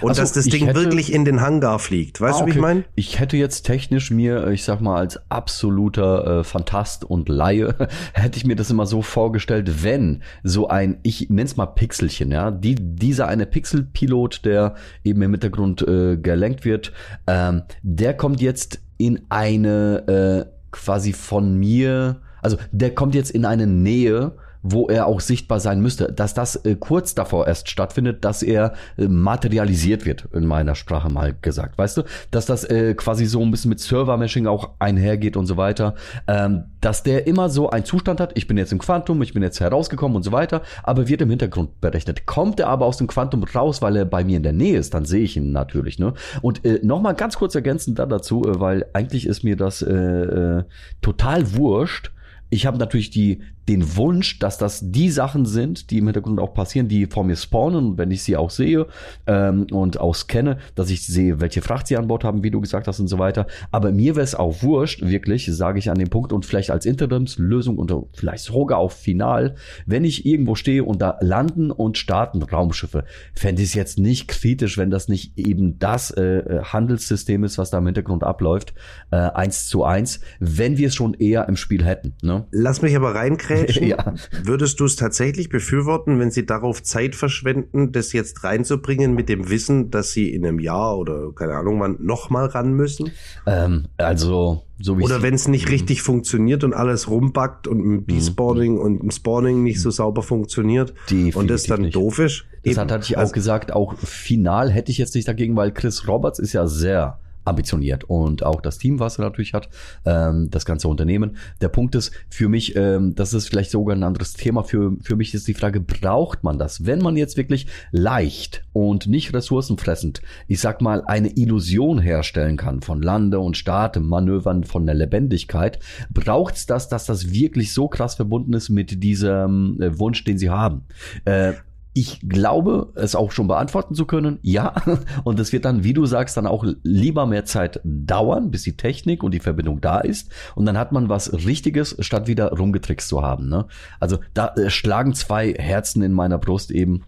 Und 0.00 0.10
Also, 0.10 0.22
dass 0.22 0.32
das 0.32 0.44
Ding 0.46 0.66
hätte- 0.66 0.80
wirklich 0.80 1.12
in 1.12 1.24
den 1.24 1.40
Hangar 1.40 1.78
fliegt. 1.78 2.20
Weißt 2.20 2.36
Ah, 2.36 2.40
du, 2.40 2.46
wie 2.46 2.50
ich 2.50 2.56
okay. 2.56 2.62
meine? 2.62 2.84
Ich 2.94 3.18
hätte 3.18 3.36
jetzt 3.36 3.62
technisch 3.62 4.10
mir, 4.10 4.48
ich 4.48 4.64
sag 4.64 4.80
mal, 4.80 4.96
als 4.98 5.20
absoluter 5.30 6.40
äh, 6.40 6.44
Fantast 6.44 7.04
und 7.04 7.28
Laie, 7.28 7.74
hätte 8.12 8.36
ich 8.38 8.44
mir 8.46 8.56
das 8.56 8.70
immer 8.70 8.86
so 8.86 9.02
vorgestellt, 9.02 9.84
wenn 9.84 10.22
so 10.42 10.68
ein, 10.68 10.98
ich 11.02 11.28
nenn's 11.30 11.56
mal 11.56 11.66
Pixelchen, 11.66 12.30
ja, 12.32 12.50
die, 12.50 12.74
dieser 12.76 13.28
eine 13.28 13.46
Pixelpilot, 13.46 14.44
der 14.44 14.74
eben 15.04 15.22
im 15.22 15.30
Hintergrund 15.32 15.82
äh, 15.82 16.16
gelenkt 16.16 16.64
wird, 16.64 16.92
ähm, 17.26 17.62
der 17.82 18.14
kommt 18.14 18.40
jetzt 18.40 18.80
in 18.98 19.20
eine 19.28 20.46
äh, 20.48 20.50
quasi 20.70 21.12
von 21.12 21.54
mir, 21.58 22.20
also 22.40 22.56
der 22.70 22.94
kommt 22.94 23.14
jetzt 23.14 23.30
in 23.30 23.44
eine 23.44 23.66
Nähe, 23.66 24.32
wo 24.62 24.88
er 24.88 25.06
auch 25.06 25.20
sichtbar 25.20 25.60
sein 25.60 25.80
müsste, 25.80 26.12
dass 26.12 26.34
das 26.34 26.56
äh, 26.56 26.76
kurz 26.76 27.14
davor 27.14 27.46
erst 27.46 27.68
stattfindet, 27.68 28.24
dass 28.24 28.42
er 28.42 28.74
äh, 28.96 29.06
materialisiert 29.06 30.06
wird, 30.06 30.28
in 30.32 30.46
meiner 30.46 30.74
Sprache 30.74 31.10
mal 31.10 31.34
gesagt, 31.40 31.78
weißt 31.78 31.98
du, 31.98 32.02
dass 32.30 32.46
das 32.46 32.64
äh, 32.64 32.94
quasi 32.94 33.26
so 33.26 33.42
ein 33.42 33.50
bisschen 33.50 33.68
mit 33.70 33.80
Server-Meshing 33.80 34.46
auch 34.46 34.70
einhergeht 34.78 35.36
und 35.36 35.46
so 35.46 35.56
weiter, 35.56 35.94
ähm, 36.28 36.64
dass 36.80 37.02
der 37.02 37.26
immer 37.26 37.48
so 37.48 37.70
einen 37.70 37.84
Zustand 37.84 38.20
hat, 38.20 38.32
ich 38.36 38.46
bin 38.46 38.56
jetzt 38.56 38.72
im 38.72 38.78
Quantum, 38.78 39.20
ich 39.22 39.34
bin 39.34 39.42
jetzt 39.42 39.60
herausgekommen 39.60 40.16
und 40.16 40.22
so 40.22 40.32
weiter, 40.32 40.62
aber 40.82 41.08
wird 41.08 41.22
im 41.22 41.30
Hintergrund 41.30 41.80
berechnet. 41.80 42.26
Kommt 42.26 42.60
er 42.60 42.68
aber 42.68 42.86
aus 42.86 42.96
dem 42.96 43.06
Quantum 43.06 43.44
raus, 43.44 43.82
weil 43.82 43.96
er 43.96 44.04
bei 44.04 44.24
mir 44.24 44.36
in 44.36 44.42
der 44.42 44.52
Nähe 44.52 44.78
ist, 44.78 44.94
dann 44.94 45.04
sehe 45.04 45.22
ich 45.22 45.36
ihn 45.36 45.52
natürlich, 45.52 45.98
ne? 45.98 46.14
Und 46.40 46.64
äh, 46.64 46.80
nochmal 46.82 47.14
ganz 47.14 47.36
kurz 47.36 47.54
ergänzend 47.54 47.98
da 47.98 48.06
dazu, 48.06 48.42
äh, 48.42 48.60
weil 48.60 48.86
eigentlich 48.92 49.26
ist 49.26 49.44
mir 49.44 49.56
das 49.56 49.82
äh, 49.82 49.92
äh, 49.92 50.64
total 51.00 51.54
wurscht, 51.54 52.12
ich 52.52 52.66
habe 52.66 52.76
natürlich 52.76 53.08
die, 53.08 53.40
den 53.66 53.96
Wunsch, 53.96 54.38
dass 54.38 54.58
das 54.58 54.90
die 54.90 55.08
Sachen 55.08 55.46
sind, 55.46 55.90
die 55.90 55.98
im 55.98 56.04
Hintergrund 56.04 56.38
auch 56.38 56.52
passieren, 56.52 56.86
die 56.86 57.06
vor 57.06 57.24
mir 57.24 57.36
spawnen, 57.36 57.96
wenn 57.96 58.10
ich 58.10 58.22
sie 58.24 58.36
auch 58.36 58.50
sehe 58.50 58.88
ähm, 59.26 59.66
und 59.70 59.98
auch 59.98 60.14
scanne, 60.14 60.58
dass 60.74 60.90
ich 60.90 61.06
sehe, 61.06 61.40
welche 61.40 61.62
Fracht 61.62 61.86
sie 61.86 61.96
an 61.96 62.08
Bord 62.08 62.24
haben, 62.24 62.42
wie 62.42 62.50
du 62.50 62.60
gesagt 62.60 62.88
hast 62.88 63.00
und 63.00 63.08
so 63.08 63.18
weiter. 63.18 63.46
Aber 63.70 63.90
mir 63.90 64.16
wäre 64.16 64.24
es 64.24 64.34
auch 64.34 64.62
wurscht, 64.62 65.00
wirklich, 65.00 65.46
sage 65.46 65.78
ich 65.78 65.90
an 65.90 65.98
dem 65.98 66.10
Punkt 66.10 66.30
und 66.30 66.44
vielleicht 66.44 66.70
als 66.70 66.84
Interimslösung 66.84 67.78
und 67.78 67.90
vielleicht 68.12 68.44
sogar 68.44 68.80
auch 68.80 68.92
final, 68.92 69.54
wenn 69.86 70.04
ich 70.04 70.26
irgendwo 70.26 70.54
stehe 70.54 70.84
und 70.84 71.00
da 71.00 71.16
landen 71.22 71.70
und 71.70 71.96
starten 71.96 72.42
Raumschiffe, 72.42 73.04
fände 73.32 73.62
ich 73.62 73.68
es 73.68 73.74
jetzt 73.74 73.98
nicht 73.98 74.28
kritisch, 74.28 74.76
wenn 74.76 74.90
das 74.90 75.08
nicht 75.08 75.38
eben 75.38 75.78
das 75.78 76.10
äh, 76.10 76.60
Handelssystem 76.64 77.44
ist, 77.44 77.56
was 77.56 77.70
da 77.70 77.78
im 77.78 77.86
Hintergrund 77.86 78.24
abläuft, 78.24 78.74
äh, 79.10 79.16
eins 79.16 79.68
zu 79.68 79.84
eins, 79.84 80.20
wenn 80.38 80.76
wir 80.76 80.88
es 80.88 80.94
schon 80.94 81.14
eher 81.14 81.48
im 81.48 81.56
Spiel 81.56 81.82
hätten. 81.82 82.12
Ne? 82.20 82.41
Lass 82.50 82.82
mich 82.82 82.96
aber 82.96 83.14
reinkrätschen. 83.14 83.86
Ja. 83.92 84.14
Würdest 84.44 84.80
du 84.80 84.84
es 84.84 84.96
tatsächlich 84.96 85.48
befürworten, 85.48 86.18
wenn 86.18 86.30
sie 86.30 86.46
darauf 86.46 86.82
Zeit 86.82 87.14
verschwenden, 87.14 87.92
das 87.92 88.12
jetzt 88.12 88.44
reinzubringen 88.44 89.14
mit 89.14 89.28
dem 89.28 89.48
Wissen, 89.50 89.90
dass 89.90 90.12
sie 90.12 90.32
in 90.32 90.46
einem 90.46 90.58
Jahr 90.60 90.96
oder 90.98 91.32
keine 91.34 91.54
Ahnung 91.54 91.80
wann 91.80 91.96
nochmal 92.00 92.46
ran 92.46 92.72
müssen? 92.74 93.10
Ähm, 93.46 93.86
also, 93.98 94.62
so 94.80 94.98
wie 94.98 95.02
Oder 95.04 95.22
wenn 95.22 95.34
es 95.34 95.48
nicht 95.48 95.68
richtig 95.68 96.02
funktioniert 96.02 96.64
und 96.64 96.74
alles 96.74 97.08
rumbackt 97.08 97.66
und 97.66 97.78
Mhm. 97.78 97.94
im 97.98 98.06
Despawning 98.06 98.78
und 98.78 99.02
im 99.02 99.10
Spawning 99.10 99.62
nicht 99.62 99.80
so 99.80 99.90
sauber 99.90 100.22
funktioniert 100.22 100.94
Definitiv 101.10 101.36
und 101.36 101.50
das 101.50 101.64
dann 101.64 101.82
nicht. 101.82 101.96
doof 101.96 102.18
ist? 102.18 102.44
Das 102.64 102.72
Eben. 102.72 102.80
hat, 102.80 102.92
hatte 102.92 103.04
ich 103.04 103.16
auch 103.16 103.20
Also- 103.22 103.32
gesagt, 103.32 103.72
auch 103.72 103.96
final 103.98 104.70
hätte 104.70 104.90
ich 104.92 104.98
jetzt 104.98 105.14
nicht 105.14 105.26
dagegen, 105.28 105.56
weil 105.56 105.72
Chris 105.72 106.06
Roberts 106.08 106.38
ist 106.38 106.52
ja 106.52 106.66
sehr 106.66 107.18
ambitioniert 107.44 108.04
und 108.04 108.44
auch 108.44 108.60
das 108.60 108.78
Team, 108.78 109.00
was 109.00 109.18
er 109.18 109.24
natürlich 109.24 109.54
hat, 109.54 109.68
ähm, 110.04 110.50
das 110.50 110.64
ganze 110.64 110.88
Unternehmen. 110.88 111.36
Der 111.60 111.68
Punkt 111.68 111.94
ist 111.94 112.12
für 112.28 112.48
mich, 112.48 112.76
ähm, 112.76 113.14
das 113.14 113.34
ist 113.34 113.48
vielleicht 113.48 113.70
sogar 113.70 113.96
ein 113.96 114.02
anderes 114.02 114.34
Thema. 114.34 114.62
Für, 114.62 114.96
für 115.02 115.16
mich 115.16 115.34
ist 115.34 115.48
die 115.48 115.54
Frage, 115.54 115.80
braucht 115.80 116.44
man 116.44 116.58
das? 116.58 116.86
Wenn 116.86 117.00
man 117.00 117.16
jetzt 117.16 117.36
wirklich 117.36 117.66
leicht 117.90 118.64
und 118.72 119.06
nicht 119.06 119.34
ressourcenfressend, 119.34 120.22
ich 120.46 120.60
sag 120.60 120.80
mal, 120.80 121.02
eine 121.06 121.36
Illusion 121.36 121.98
herstellen 121.98 122.56
kann 122.56 122.82
von 122.82 123.02
Lande- 123.02 123.40
und 123.40 123.56
Startmanövern, 123.56 124.64
von 124.64 124.86
der 124.86 124.94
Lebendigkeit, 124.94 125.78
braucht 126.10 126.54
es 126.54 126.66
das, 126.66 126.88
dass 126.88 127.06
das 127.06 127.32
wirklich 127.32 127.72
so 127.72 127.88
krass 127.88 128.14
verbunden 128.14 128.52
ist 128.52 128.68
mit 128.68 129.02
diesem 129.02 129.80
äh, 129.80 129.98
Wunsch, 129.98 130.24
den 130.24 130.38
sie 130.38 130.50
haben? 130.50 130.84
Äh, 131.24 131.54
ich 131.94 132.20
glaube, 132.26 132.92
es 132.94 133.14
auch 133.14 133.32
schon 133.32 133.48
beantworten 133.48 133.94
zu 133.94 134.06
können. 134.06 134.38
Ja. 134.42 134.74
Und 135.24 135.38
es 135.38 135.52
wird 135.52 135.64
dann, 135.64 135.84
wie 135.84 135.92
du 135.92 136.06
sagst, 136.06 136.36
dann 136.36 136.46
auch 136.46 136.64
lieber 136.82 137.26
mehr 137.26 137.44
Zeit 137.44 137.80
dauern, 137.84 138.50
bis 138.50 138.62
die 138.62 138.76
Technik 138.76 139.22
und 139.22 139.32
die 139.32 139.40
Verbindung 139.40 139.80
da 139.80 140.00
ist. 140.00 140.30
Und 140.54 140.64
dann 140.66 140.78
hat 140.78 140.92
man 140.92 141.08
was 141.08 141.32
Richtiges, 141.32 141.96
statt 142.00 142.26
wieder 142.26 142.52
rumgetrickst 142.52 143.08
zu 143.08 143.22
haben. 143.22 143.48
Ne? 143.48 143.66
Also 144.00 144.18
da 144.32 144.54
äh, 144.54 144.70
schlagen 144.70 145.14
zwei 145.14 145.52
Herzen 145.52 146.02
in 146.02 146.12
meiner 146.12 146.38
Brust 146.38 146.70
eben. 146.70 147.04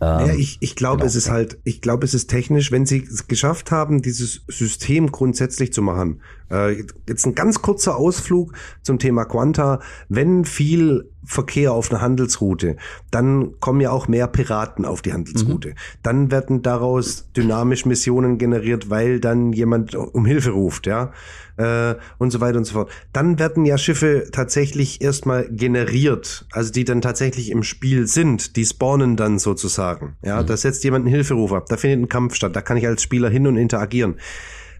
Ähm, 0.00 0.26
ja, 0.26 0.34
ich, 0.34 0.58
ich 0.60 0.76
glaube, 0.76 0.98
genau. 0.98 1.06
es 1.06 1.16
ist 1.16 1.30
halt, 1.30 1.58
ich 1.64 1.80
glaube, 1.80 2.04
es 2.04 2.14
ist 2.14 2.28
technisch, 2.28 2.72
wenn 2.72 2.86
sie 2.86 3.02
es 3.02 3.28
geschafft 3.28 3.70
haben, 3.70 4.02
dieses 4.02 4.42
System 4.48 5.10
grundsätzlich 5.10 5.72
zu 5.72 5.82
machen. 5.82 6.20
Äh, 6.50 6.84
jetzt 7.06 7.26
ein 7.26 7.34
ganz 7.34 7.62
kurzer 7.62 7.96
Ausflug 7.96 8.52
zum 8.82 8.98
Thema 8.98 9.24
Quanta. 9.24 9.80
Wenn 10.08 10.44
viel 10.44 11.10
Verkehr 11.24 11.72
auf 11.72 11.90
einer 11.90 12.00
Handelsroute, 12.00 12.76
dann 13.10 13.60
kommen 13.60 13.82
ja 13.82 13.90
auch 13.90 14.08
mehr 14.08 14.26
Piraten 14.28 14.86
auf 14.86 15.02
die 15.02 15.12
Handelsroute. 15.12 15.70
Mhm. 15.70 15.74
Dann 16.02 16.30
werden 16.30 16.62
daraus 16.62 17.30
dynamisch 17.36 17.84
Missionen 17.84 18.38
generiert, 18.38 18.88
weil 18.88 19.20
dann 19.20 19.52
jemand 19.52 19.94
um 19.94 20.24
Hilfe 20.24 20.50
ruft, 20.50 20.86
ja, 20.86 21.12
äh, 21.58 21.96
und 22.16 22.30
so 22.30 22.40
weiter 22.40 22.56
und 22.56 22.64
so 22.64 22.74
fort. 22.74 22.90
Dann 23.12 23.38
werden 23.38 23.66
ja 23.66 23.76
Schiffe 23.76 24.28
tatsächlich 24.32 25.02
erstmal 25.02 25.48
generiert, 25.50 26.46
also 26.52 26.72
die 26.72 26.84
dann 26.84 27.02
tatsächlich 27.02 27.50
im 27.50 27.62
Spiel 27.62 28.06
sind, 28.06 28.56
die 28.56 28.64
spawnen 28.64 29.16
dann 29.16 29.38
sozusagen, 29.38 30.16
ja. 30.22 30.40
Mhm. 30.40 30.46
Da 30.46 30.56
setzt 30.56 30.82
jemand 30.84 31.04
einen 31.04 31.14
Hilferuf 31.14 31.52
ab, 31.52 31.66
da 31.68 31.76
findet 31.76 32.00
ein 32.00 32.08
Kampf 32.08 32.36
statt, 32.36 32.56
da 32.56 32.62
kann 32.62 32.78
ich 32.78 32.86
als 32.86 33.02
Spieler 33.02 33.28
hin 33.28 33.46
und 33.46 33.58
interagieren. 33.58 34.16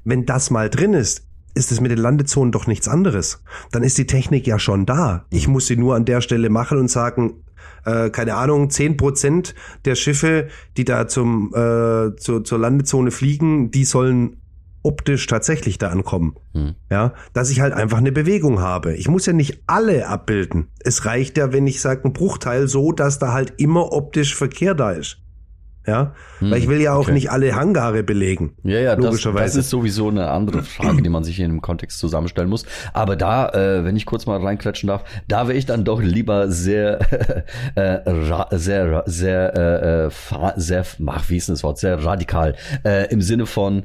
Wenn 0.05 0.25
das 0.25 0.49
mal 0.51 0.71
drin 0.71 0.95
ist, 0.95 1.28
ist 1.59 1.73
es 1.73 1.81
mit 1.81 1.91
den 1.91 1.99
Landezonen 1.99 2.53
doch 2.53 2.67
nichts 2.67 2.89
anderes. 2.89 3.43
Dann 3.73 3.83
ist 3.83 3.99
die 3.99 4.07
Technik 4.07 4.47
ja 4.47 4.59
schon 4.59 4.87
da. 4.87 5.27
Ich 5.31 5.49
muss 5.49 5.67
sie 5.67 5.77
nur 5.77 5.97
an 5.97 6.05
der 6.05 6.21
Stelle 6.21 6.49
machen 6.49 6.79
und 6.79 6.89
sagen, 6.89 7.45
äh, 7.85 8.11
keine 8.11 8.35
Ahnung, 8.35 8.71
zehn 8.71 8.97
Prozent 8.97 9.55
der 9.85 9.97
Schiffe, 9.97 10.49
die 10.77 10.85
da 10.85 11.09
zum, 11.09 11.53
äh, 11.55 12.17
zu, 12.17 12.41
zur 12.41 12.59
Landezone 12.59 13.11
fliegen, 13.11 13.71
die 13.71 13.85
sollen 13.85 14.37
optisch 14.83 15.27
tatsächlich 15.27 15.79
da 15.79 15.89
ankommen. 15.89 16.37
Hm. 16.55 16.75
Ja, 16.91 17.13
dass 17.33 17.51
ich 17.51 17.61
halt 17.61 17.75
einfach 17.75 17.99
eine 17.99 18.13
Bewegung 18.13 18.61
habe. 18.61 18.95
Ich 18.95 19.09
muss 19.09 19.27
ja 19.27 19.33
nicht 19.33 19.63
alle 19.67 20.07
abbilden. 20.07 20.69
Es 20.81 21.05
reicht 21.05 21.37
ja, 21.37 21.53
wenn 21.53 21.67
ich 21.67 21.81
sage, 21.81 22.05
ein 22.05 22.13
Bruchteil 22.13 22.69
so, 22.69 22.93
dass 22.93 23.19
da 23.19 23.33
halt 23.33 23.55
immer 23.59 23.93
optisch 23.93 24.35
Verkehr 24.35 24.75
da 24.75 24.93
ist. 24.93 25.19
Ja, 25.89 26.13
hm, 26.41 26.51
weil 26.51 26.59
ich 26.59 26.69
will 26.69 26.83
ja 26.83 26.93
auch 26.93 27.05
okay. 27.05 27.13
nicht 27.13 27.31
alle 27.31 27.55
Hangare 27.55 28.03
belegen. 28.03 28.53
Ja, 28.63 28.79
ja, 28.79 28.93
logischerweise. 28.93 29.45
Das, 29.45 29.55
das 29.55 29.65
ist 29.65 29.71
sowieso 29.71 30.09
eine 30.09 30.29
andere 30.29 30.63
Frage, 30.63 31.01
die 31.01 31.09
man 31.09 31.25
sich 31.25 31.41
in 31.41 31.51
dem 31.51 31.63
Kontext 31.63 31.99
zusammenstellen 31.99 32.51
muss. 32.51 32.67
Aber 32.93 33.17
da, 33.17 33.49
äh, 33.49 33.87
wenn 33.87 33.97
ich 33.97 34.05
kurz 34.05 34.27
mal 34.27 34.39
reinklatschen 34.39 34.87
darf, 34.87 35.05
da 35.29 35.49
wäre 35.49 35.57
ich 35.57 35.65
dann 35.65 35.85
doch 35.85 36.03
lieber 36.03 36.51
sehr, 36.51 36.99
äh, 37.75 38.01
sehr, 38.51 39.03
sehr, 39.07 39.57
äh, 39.57 40.07
äh 40.07 40.11
sehr, 40.57 40.85
ach, 41.07 41.31
wie 41.31 41.39
ist 41.39 41.49
denn 41.49 41.55
das 41.55 41.63
Wort, 41.63 41.79
sehr 41.79 42.05
radikal 42.05 42.55
äh, 42.85 43.11
im 43.11 43.23
Sinne 43.23 43.47
von 43.47 43.85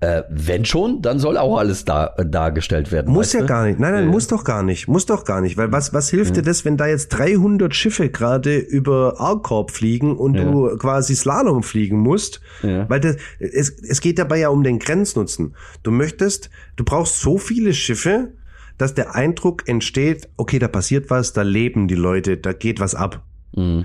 äh, 0.00 0.22
wenn 0.28 0.64
schon, 0.64 1.02
dann 1.02 1.18
soll 1.18 1.36
auch 1.36 1.58
alles 1.58 1.84
da, 1.84 2.14
äh, 2.16 2.24
dargestellt 2.24 2.92
werden. 2.92 3.12
Muss 3.12 3.32
ja 3.32 3.40
du? 3.40 3.46
gar 3.46 3.66
nicht. 3.66 3.80
Nein, 3.80 3.92
nein, 3.92 4.04
ja. 4.04 4.10
muss 4.10 4.28
doch 4.28 4.44
gar 4.44 4.62
nicht. 4.62 4.86
Muss 4.86 5.06
doch 5.06 5.24
gar 5.24 5.40
nicht. 5.40 5.56
Weil 5.56 5.72
was, 5.72 5.92
was 5.92 6.08
hilft 6.08 6.36
ja. 6.36 6.42
dir 6.42 6.48
das, 6.48 6.64
wenn 6.64 6.76
da 6.76 6.86
jetzt 6.86 7.08
300 7.08 7.74
Schiffe 7.74 8.08
gerade 8.08 8.58
über 8.58 9.18
Arkorb 9.18 9.72
fliegen 9.72 10.16
und 10.16 10.34
ja. 10.34 10.44
du 10.44 10.76
quasi 10.76 11.16
Slalom 11.16 11.62
fliegen 11.62 11.98
musst? 11.98 12.40
Weil 12.62 13.00
das, 13.00 13.16
es, 13.40 13.70
es 13.70 14.00
geht 14.00 14.18
dabei 14.18 14.38
ja 14.38 14.50
um 14.50 14.62
den 14.62 14.78
Grenznutzen. 14.78 15.56
Du 15.82 15.90
möchtest, 15.90 16.50
du 16.76 16.84
brauchst 16.84 17.20
so 17.20 17.38
viele 17.38 17.74
Schiffe, 17.74 18.32
dass 18.76 18.94
der 18.94 19.16
Eindruck 19.16 19.68
entsteht, 19.68 20.28
okay, 20.36 20.60
da 20.60 20.68
passiert 20.68 21.10
was, 21.10 21.32
da 21.32 21.42
leben 21.42 21.88
die 21.88 21.96
Leute, 21.96 22.36
da 22.36 22.52
geht 22.52 22.78
was 22.78 22.94
ab. 22.94 23.24
Mhm 23.52 23.84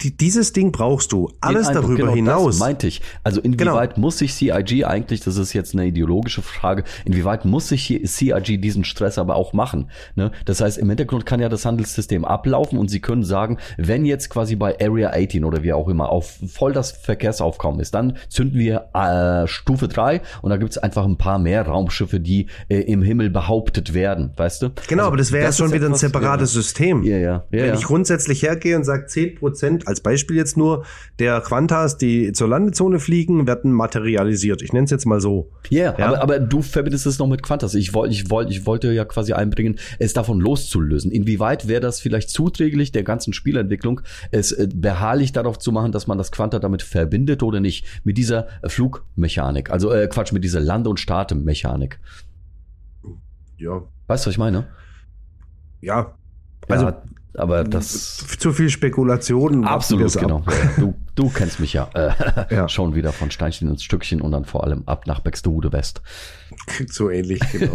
die, 0.00 0.16
dieses 0.16 0.52
Ding 0.52 0.72
brauchst 0.72 1.12
du. 1.12 1.30
Alles 1.40 1.68
Eindruck, 1.68 1.84
darüber 1.84 2.02
genau, 2.02 2.14
hinaus. 2.14 2.46
Das 2.46 2.58
meinte 2.58 2.86
ich. 2.86 3.02
Also 3.22 3.40
inwieweit 3.40 3.94
genau. 3.94 4.06
muss 4.06 4.18
sich 4.18 4.34
CIG 4.34 4.84
eigentlich, 4.84 5.20
das 5.20 5.36
ist 5.36 5.52
jetzt 5.52 5.74
eine 5.74 5.86
ideologische 5.86 6.42
Frage, 6.42 6.84
inwieweit 7.04 7.44
muss 7.44 7.68
sich 7.68 8.00
CIG 8.04 8.60
diesen 8.60 8.84
Stress 8.84 9.18
aber 9.18 9.36
auch 9.36 9.52
machen? 9.52 9.90
Ne? 10.14 10.30
Das 10.44 10.60
heißt, 10.60 10.78
im 10.78 10.88
Hintergrund 10.88 11.26
kann 11.26 11.40
ja 11.40 11.48
das 11.48 11.64
Handelssystem 11.64 12.24
ablaufen 12.24 12.78
und 12.78 12.88
sie 12.88 13.00
können 13.00 13.24
sagen, 13.24 13.58
wenn 13.76 14.04
jetzt 14.04 14.30
quasi 14.30 14.56
bei 14.56 14.78
Area 14.80 15.10
18 15.10 15.44
oder 15.44 15.62
wie 15.62 15.72
auch 15.72 15.88
immer 15.88 16.10
auf 16.10 16.38
voll 16.46 16.72
das 16.72 16.92
Verkehrsaufkommen 16.92 17.80
ist, 17.80 17.94
dann 17.94 18.16
zünden 18.28 18.58
wir 18.58 18.88
äh, 18.94 19.46
Stufe 19.46 19.88
3 19.88 20.20
und 20.42 20.50
da 20.50 20.56
gibt 20.56 20.72
es 20.72 20.78
einfach 20.78 21.04
ein 21.04 21.16
paar 21.16 21.38
mehr 21.38 21.66
Raumschiffe, 21.66 22.20
die 22.20 22.46
äh, 22.68 22.80
im 22.80 23.02
Himmel 23.02 23.30
behauptet 23.30 23.94
werden, 23.94 24.32
weißt 24.36 24.62
du? 24.62 24.70
Genau, 24.88 25.02
also, 25.02 25.08
aber 25.08 25.16
das 25.16 25.32
wäre 25.32 25.44
ja 25.44 25.52
schon 25.52 25.72
wieder 25.72 25.86
ein 25.86 25.94
separates 25.94 26.54
ja. 26.54 26.60
System. 26.60 27.02
Ja, 27.02 27.16
ja. 27.16 27.20
ja 27.20 27.44
wenn 27.50 27.66
ja. 27.66 27.74
ich 27.74 27.84
grundsätzlich 27.84 28.42
hergehe 28.42 28.76
und 28.76 28.84
sage 28.84 29.06
10 29.06 29.38
Prozent 29.78 29.88
als 29.88 30.00
Beispiel 30.00 30.36
jetzt 30.36 30.56
nur, 30.56 30.84
der 31.18 31.40
Quantas, 31.40 31.98
die 31.98 32.32
zur 32.32 32.48
Landezone 32.48 32.98
fliegen, 32.98 33.46
werden 33.46 33.72
materialisiert. 33.72 34.62
Ich 34.62 34.72
nenne 34.72 34.84
es 34.84 34.90
jetzt 34.90 35.06
mal 35.06 35.20
so. 35.20 35.50
Yeah, 35.70 35.98
ja, 35.98 36.06
aber, 36.06 36.22
aber 36.22 36.38
du 36.40 36.62
verbindest 36.62 37.06
es 37.06 37.18
noch 37.18 37.26
mit 37.26 37.42
Quantas. 37.42 37.74
Ich 37.74 37.94
wollte, 37.94 38.12
ich 38.12 38.30
wollte, 38.30 38.52
ich 38.52 38.66
wollte 38.66 38.92
ja 38.92 39.04
quasi 39.04 39.32
einbringen, 39.32 39.76
es 39.98 40.12
davon 40.12 40.40
loszulösen. 40.40 41.10
Inwieweit 41.10 41.68
wäre 41.68 41.80
das 41.80 42.00
vielleicht 42.00 42.30
zuträglich 42.30 42.92
der 42.92 43.02
ganzen 43.02 43.32
Spielentwicklung, 43.32 44.00
es 44.30 44.52
äh, 44.52 44.68
beharrlich 44.72 45.32
darauf 45.32 45.58
zu 45.58 45.72
machen, 45.72 45.92
dass 45.92 46.06
man 46.06 46.18
das 46.18 46.32
Quanta 46.32 46.58
damit 46.58 46.82
verbindet 46.82 47.42
oder 47.42 47.60
nicht? 47.60 47.86
Mit 48.04 48.18
dieser 48.18 48.48
Flugmechanik. 48.66 49.70
Also 49.70 49.92
äh, 49.92 50.08
Quatsch, 50.08 50.32
mit 50.32 50.44
dieser 50.44 50.60
Lande- 50.60 50.90
und 50.90 51.00
Startemechanik. 51.00 51.98
Ja. 53.58 53.82
Weißt 54.06 54.24
du, 54.24 54.28
was 54.28 54.34
ich 54.34 54.38
meine? 54.38 54.66
Ja. 55.80 56.14
Also 56.68 56.86
ja, 56.86 57.02
aber 57.36 57.64
das 57.64 58.26
zu 58.38 58.52
viel 58.52 58.70
Spekulationen. 58.70 59.64
Absolut, 59.64 60.12
genau. 60.14 60.44
Du, 60.78 60.94
du 61.14 61.28
kennst 61.28 61.60
mich 61.60 61.72
ja, 61.72 61.88
äh, 61.94 62.12
ja 62.54 62.68
schon 62.68 62.94
wieder 62.94 63.12
von 63.12 63.30
Steinchen 63.30 63.68
ins 63.68 63.82
Stückchen 63.82 64.20
und 64.20 64.32
dann 64.32 64.44
vor 64.44 64.64
allem 64.64 64.82
ab 64.86 65.06
nach 65.06 65.20
Bextehude 65.20 65.72
West. 65.72 66.02
So 66.88 67.10
ähnlich, 67.10 67.40
genau. 67.52 67.72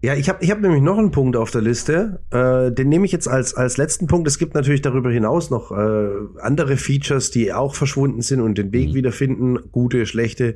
ja, 0.00 0.14
ich 0.14 0.28
habe 0.28 0.44
ich 0.44 0.50
hab 0.50 0.60
nämlich 0.60 0.82
noch 0.82 0.98
einen 0.98 1.10
Punkt 1.10 1.36
auf 1.36 1.50
der 1.50 1.62
Liste. 1.62 2.20
Äh, 2.30 2.72
den 2.72 2.88
nehme 2.88 3.04
ich 3.04 3.12
jetzt 3.12 3.28
als 3.28 3.54
als 3.54 3.76
letzten 3.76 4.06
Punkt. 4.06 4.28
Es 4.28 4.38
gibt 4.38 4.54
natürlich 4.54 4.82
darüber 4.82 5.10
hinaus 5.10 5.50
noch 5.50 5.72
äh, 5.72 6.08
andere 6.40 6.76
Features, 6.76 7.30
die 7.30 7.52
auch 7.52 7.74
verschwunden 7.74 8.22
sind 8.22 8.40
und 8.40 8.56
den 8.58 8.72
Weg 8.72 8.90
mhm. 8.90 8.94
wiederfinden, 8.94 9.58
gute, 9.72 10.06
schlechte. 10.06 10.54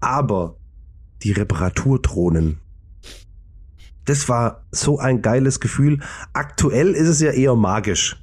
Aber 0.00 0.56
die 1.22 1.32
Reparaturdrohnen 1.32 2.58
das 4.04 4.28
war 4.28 4.64
so 4.70 4.98
ein 4.98 5.22
geiles 5.22 5.60
Gefühl. 5.60 6.00
Aktuell 6.32 6.92
ist 6.92 7.08
es 7.08 7.20
ja 7.20 7.30
eher 7.30 7.54
magisch. 7.54 8.20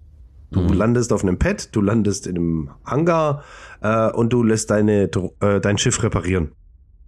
Du 0.52 0.62
mhm. 0.62 0.74
landest 0.74 1.14
auf 1.14 1.24
einem 1.24 1.40
Pad, 1.40 1.76
du 1.76 1.82
landest 1.82 2.28
in 2.28 2.36
einem 2.36 2.70
Hangar 2.86 3.44
äh, 3.82 4.12
und 4.12 4.34
du 4.34 4.44
lässt 4.44 4.70
deine, 4.70 5.10
äh, 5.40 5.62
dein 5.62 5.78
Schiff 5.78 6.04
reparieren. 6.04 6.52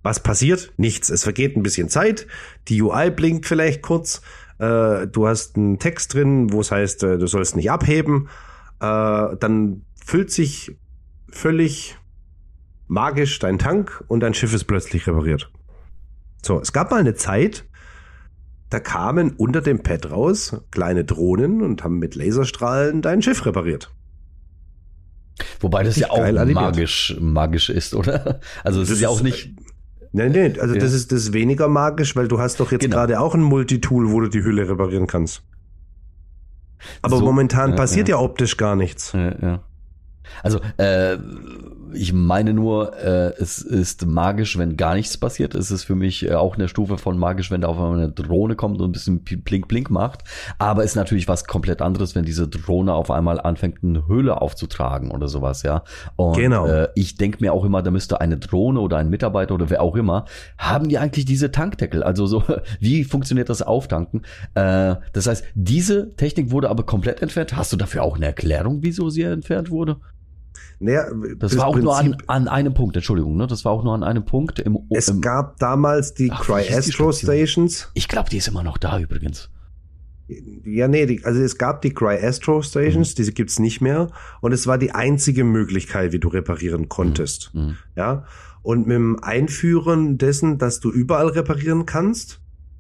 Was 0.01 0.21
passiert? 0.21 0.73
Nichts. 0.77 1.09
Es 1.09 1.23
vergeht 1.23 1.55
ein 1.55 1.63
bisschen 1.63 1.89
Zeit. 1.89 2.27
Die 2.67 2.81
UI 2.81 3.11
blinkt 3.11 3.45
vielleicht 3.45 3.81
kurz. 3.81 4.21
Äh, 4.59 5.07
du 5.07 5.27
hast 5.27 5.57
einen 5.57 5.79
Text 5.79 6.13
drin, 6.13 6.51
wo 6.51 6.61
es 6.61 6.71
heißt, 6.71 7.03
äh, 7.03 7.17
du 7.17 7.27
sollst 7.27 7.55
nicht 7.55 7.71
abheben. 7.71 8.29
Äh, 8.79 9.35
dann 9.39 9.83
füllt 10.05 10.31
sich 10.31 10.77
völlig 11.29 11.97
magisch 12.87 13.39
dein 13.39 13.59
Tank 13.59 14.03
und 14.07 14.19
dein 14.21 14.33
Schiff 14.33 14.53
ist 14.53 14.65
plötzlich 14.65 15.07
repariert. 15.07 15.51
So, 16.45 16.59
es 16.59 16.73
gab 16.73 16.91
mal 16.91 16.99
eine 16.99 17.15
Zeit, 17.15 17.65
da 18.73 18.79
kamen 18.79 19.33
unter 19.37 19.61
dem 19.61 19.83
Pad 19.83 20.09
raus 20.09 20.57
kleine 20.71 21.05
Drohnen 21.05 21.61
und 21.61 21.83
haben 21.83 21.99
mit 21.99 22.15
Laserstrahlen 22.15 23.03
dein 23.03 23.21
Schiff 23.21 23.45
repariert. 23.45 23.91
Wobei 25.59 25.83
das 25.83 25.95
ja 25.95 26.09
auch 26.09 26.45
magisch, 26.45 27.15
magisch 27.19 27.69
ist, 27.69 27.93
oder? 27.93 28.39
Also 28.63 28.81
es 28.81 28.89
ist, 28.89 28.95
ist 28.95 29.01
ja 29.01 29.09
auch 29.09 29.21
nicht. 29.21 29.51
Nein, 30.11 30.31
nein, 30.31 30.59
also 30.59 30.73
ja. 30.73 30.81
das 30.81 30.93
ist 30.93 31.11
das 31.11 31.21
ist 31.21 31.33
weniger 31.33 31.67
magisch, 31.67 32.15
weil 32.15 32.27
du 32.27 32.39
hast 32.39 32.59
doch 32.59 32.71
jetzt 32.71 32.81
genau. 32.81 32.95
gerade 32.95 33.19
auch 33.19 33.35
ein 33.35 33.41
Multitool, 33.41 34.11
wo 34.11 34.21
du 34.21 34.27
die 34.27 34.43
Hülle 34.43 34.67
reparieren 34.67 35.05
kannst. 35.05 35.43
Aber 37.03 37.17
so, 37.17 37.25
momentan 37.25 37.71
ja, 37.71 37.75
passiert 37.75 38.09
ja. 38.09 38.15
ja 38.15 38.21
optisch 38.21 38.57
gar 38.57 38.75
nichts. 38.75 39.11
Ja, 39.13 39.35
ja. 39.39 39.63
Also 40.41 40.59
äh, 40.77 41.17
ich 41.93 42.13
meine 42.13 42.53
nur, 42.53 42.97
äh, 42.97 43.33
es 43.39 43.59
ist 43.59 44.05
magisch, 44.05 44.57
wenn 44.57 44.77
gar 44.77 44.95
nichts 44.95 45.17
passiert. 45.17 45.55
Es 45.55 45.71
ist 45.71 45.83
für 45.83 45.95
mich 45.95 46.25
äh, 46.25 46.33
auch 46.33 46.55
eine 46.55 46.67
Stufe 46.67 46.97
von 46.97 47.17
magisch, 47.17 47.51
wenn 47.51 47.61
da 47.61 47.67
auf 47.67 47.77
einmal 47.77 47.97
eine 47.97 48.09
Drohne 48.09 48.55
kommt 48.55 48.81
und 48.81 48.89
ein 48.89 48.91
bisschen 48.91 49.23
blink 49.23 49.67
blink 49.67 49.89
macht. 49.89 50.23
Aber 50.59 50.83
ist 50.83 50.95
natürlich 50.95 51.27
was 51.27 51.45
komplett 51.45 51.81
anderes, 51.81 52.15
wenn 52.15 52.25
diese 52.25 52.47
Drohne 52.47 52.93
auf 52.93 53.11
einmal 53.11 53.39
anfängt, 53.39 53.83
eine 53.83 54.07
Höhle 54.07 54.41
aufzutragen 54.41 55.11
oder 55.11 55.27
sowas, 55.27 55.63
ja. 55.63 55.83
Und 56.15 56.37
genau. 56.37 56.67
äh, 56.67 56.89
ich 56.95 57.17
denke 57.17 57.37
mir 57.41 57.53
auch 57.53 57.65
immer, 57.65 57.81
da 57.81 57.91
müsste 57.91 58.21
eine 58.21 58.37
Drohne 58.37 58.79
oder 58.79 58.97
ein 58.97 59.09
Mitarbeiter 59.09 59.53
oder 59.55 59.69
wer 59.69 59.81
auch 59.81 59.95
immer, 59.95 60.25
haben 60.57 60.89
die 60.89 60.97
eigentlich 60.97 61.25
diese 61.25 61.51
Tankdeckel? 61.51 62.03
Also 62.03 62.25
so, 62.25 62.43
wie 62.79 63.03
funktioniert 63.03 63.49
das 63.49 63.61
Auftanken? 63.61 64.21
Äh, 64.55 64.95
das 65.13 65.27
heißt, 65.27 65.45
diese 65.55 66.15
Technik 66.15 66.51
wurde 66.51 66.69
aber 66.69 66.83
komplett 66.83 67.21
entfernt. 67.21 67.55
Hast 67.55 67.73
du 67.73 67.77
dafür 67.77 68.03
auch 68.03 68.15
eine 68.15 68.25
Erklärung, 68.25 68.79
wieso 68.81 69.09
sie 69.09 69.23
entfernt 69.23 69.69
wurde? 69.69 69.97
Naja, 70.83 71.05
das 71.37 71.57
war 71.57 71.67
auch 71.67 71.73
Prinzip, 71.73 71.85
nur 71.85 71.97
an, 71.97 72.17
an 72.27 72.47
einem 72.47 72.73
Punkt, 72.73 72.95
Entschuldigung, 72.95 73.37
ne? 73.37 73.47
Das 73.47 73.63
war 73.63 73.71
auch 73.71 73.83
nur 73.83 73.93
an 73.93 74.03
einem 74.03 74.25
Punkt 74.25 74.59
im. 74.59 74.79
Es 74.89 75.07
im, 75.07 75.21
gab 75.21 75.57
damals 75.57 76.13
die 76.13 76.29
Cryastro 76.29 77.11
Stations. 77.11 77.89
Ich 77.93 78.07
glaube, 78.07 78.29
die 78.29 78.37
ist 78.37 78.49
immer 78.49 78.63
noch 78.63 78.77
da 78.77 78.99
übrigens. 78.99 79.49
Ja, 80.65 80.87
nee, 80.87 81.05
die, 81.05 81.23
also 81.25 81.41
es 81.41 81.57
gab 81.57 81.81
die 81.81 81.93
Cry 81.93 82.17
Astro 82.21 82.61
Stations, 82.61 83.11
mhm. 83.11 83.15
diese 83.15 83.33
gibt's 83.33 83.59
nicht 83.59 83.81
mehr. 83.81 84.09
Und 84.41 84.53
es 84.53 84.67
war 84.67 84.77
die 84.77 84.91
einzige 84.91 85.43
Möglichkeit, 85.43 86.11
wie 86.13 86.19
du 86.19 86.29
reparieren 86.29 86.89
konntest. 86.89 87.51
Mhm. 87.53 87.61
mhm. 87.61 87.77
Ja. 87.95 88.25
Und 88.61 88.87
mit 88.87 88.95
dem 88.95 89.21
Einführen 89.21 90.17
dessen, 90.17 90.57
dass 90.57 90.79
du 90.79 90.89
überall 90.89 91.27
reparieren 91.27 91.85
kannst, 91.85 92.39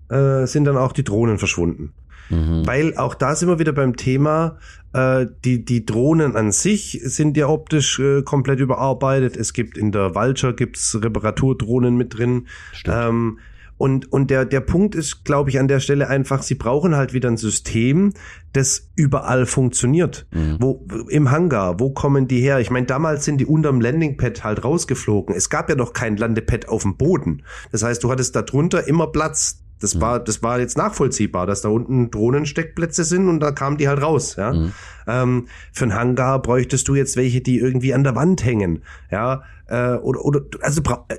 äh, 0.09 0.45
sind 0.45 0.63
dann 0.63 0.77
auch 0.77 0.93
die 0.93 1.03
Drohnen 1.03 1.37
verschwunden. 1.37 1.93
Mhm. 2.29 2.65
Weil 2.65 2.97
auch 2.97 3.15
da 3.15 3.35
sind 3.35 3.49
wir 3.49 3.59
wieder 3.59 3.73
beim 3.73 3.95
Thema, 3.95 4.57
äh, 4.93 5.25
die, 5.43 5.65
die 5.65 5.85
Drohnen 5.85 6.35
an 6.35 6.51
sich 6.51 7.01
sind 7.03 7.35
ja 7.37 7.47
optisch 7.47 7.99
äh, 7.99 8.21
komplett 8.21 8.59
überarbeitet. 8.59 9.35
Es 9.37 9.53
gibt 9.53 9.77
in 9.77 9.91
der 9.91 10.15
Vulture 10.15 10.53
gibt's 10.53 10.97
Reparaturdrohnen 11.01 11.95
mit 11.95 12.17
drin. 12.17 12.47
Ähm, 12.85 13.39
und, 13.77 14.13
und 14.13 14.29
der, 14.29 14.45
der 14.45 14.61
Punkt 14.61 14.95
ist, 14.95 15.25
glaube 15.25 15.49
ich, 15.49 15.59
an 15.59 15.67
der 15.67 15.79
Stelle 15.79 16.07
einfach, 16.07 16.43
sie 16.43 16.55
brauchen 16.55 16.95
halt 16.95 17.13
wieder 17.13 17.29
ein 17.29 17.37
System, 17.37 18.13
das 18.53 18.89
überall 18.95 19.45
funktioniert. 19.45 20.27
Mhm. 20.31 20.57
Wo, 20.59 20.85
im 21.09 21.31
Hangar, 21.31 21.79
wo 21.79 21.89
kommen 21.89 22.27
die 22.27 22.39
her? 22.39 22.59
Ich 22.59 22.69
meine, 22.69 22.85
damals 22.85 23.25
sind 23.25 23.39
die 23.39 23.45
unterm 23.45 23.81
Landingpad 23.81 24.43
halt 24.43 24.63
rausgeflogen. 24.63 25.35
Es 25.35 25.49
gab 25.49 25.69
ja 25.69 25.75
noch 25.75 25.93
kein 25.93 26.17
Landepad 26.17 26.69
auf 26.69 26.83
dem 26.83 26.97
Boden. 26.97 27.43
Das 27.71 27.83
heißt, 27.83 28.03
du 28.03 28.11
hattest 28.11 28.35
da 28.35 28.43
drunter 28.43 28.87
immer 28.87 29.07
Platz. 29.07 29.62
Das 29.79 29.95
mhm. 29.95 30.01
war, 30.01 30.19
das 30.19 30.41
war 30.41 30.59
jetzt 30.59 30.77
nachvollziehbar, 30.77 31.45
dass 31.45 31.61
da 31.61 31.69
unten 31.69 32.09
Drohnensteckplätze 32.11 33.03
sind 33.03 33.27
und 33.27 33.39
da 33.39 33.51
kamen 33.51 33.77
die 33.77 33.87
halt 33.87 34.01
raus, 34.01 34.35
ja. 34.37 34.53
Mhm. 34.53 34.71
Ähm, 35.07 35.47
für 35.71 35.83
einen 35.83 35.95
Hangar 35.95 36.41
bräuchtest 36.41 36.87
du 36.87 36.95
jetzt 36.95 37.17
welche, 37.17 37.41
die 37.41 37.59
irgendwie 37.59 37.93
an 37.93 38.03
der 38.03 38.15
Wand 38.15 38.43
hängen, 38.45 38.83
ja. 39.11 39.43
Äh, 39.67 39.95
oder, 39.95 40.23
oder, 40.23 40.41
also, 40.61 40.81
äh, 41.09 41.17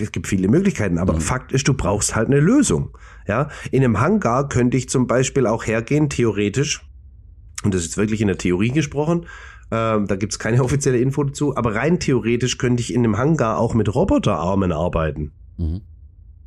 es 0.00 0.12
gibt 0.12 0.28
viele 0.28 0.46
Möglichkeiten, 0.46 0.98
aber 0.98 1.14
mhm. 1.14 1.20
Fakt 1.20 1.52
ist, 1.52 1.66
du 1.66 1.74
brauchst 1.74 2.14
halt 2.14 2.28
eine 2.28 2.40
Lösung, 2.40 2.96
ja. 3.26 3.48
In 3.70 3.82
einem 3.82 4.00
Hangar 4.00 4.48
könnte 4.48 4.76
ich 4.76 4.88
zum 4.88 5.06
Beispiel 5.06 5.46
auch 5.46 5.66
hergehen, 5.66 6.08
theoretisch, 6.08 6.86
und 7.64 7.74
das 7.74 7.82
ist 7.84 7.96
wirklich 7.96 8.20
in 8.20 8.28
der 8.28 8.38
Theorie 8.38 8.70
gesprochen, 8.70 9.26
ähm, 9.72 10.06
da 10.06 10.16
gibt's 10.16 10.38
keine 10.38 10.62
offizielle 10.64 10.98
Info 10.98 11.24
dazu, 11.24 11.56
aber 11.56 11.74
rein 11.74 11.98
theoretisch 11.98 12.58
könnte 12.58 12.82
ich 12.82 12.94
in 12.94 13.04
einem 13.04 13.18
Hangar 13.18 13.58
auch 13.58 13.74
mit 13.74 13.92
Roboterarmen 13.92 14.72
arbeiten. 14.72 15.32
Mhm. 15.56 15.80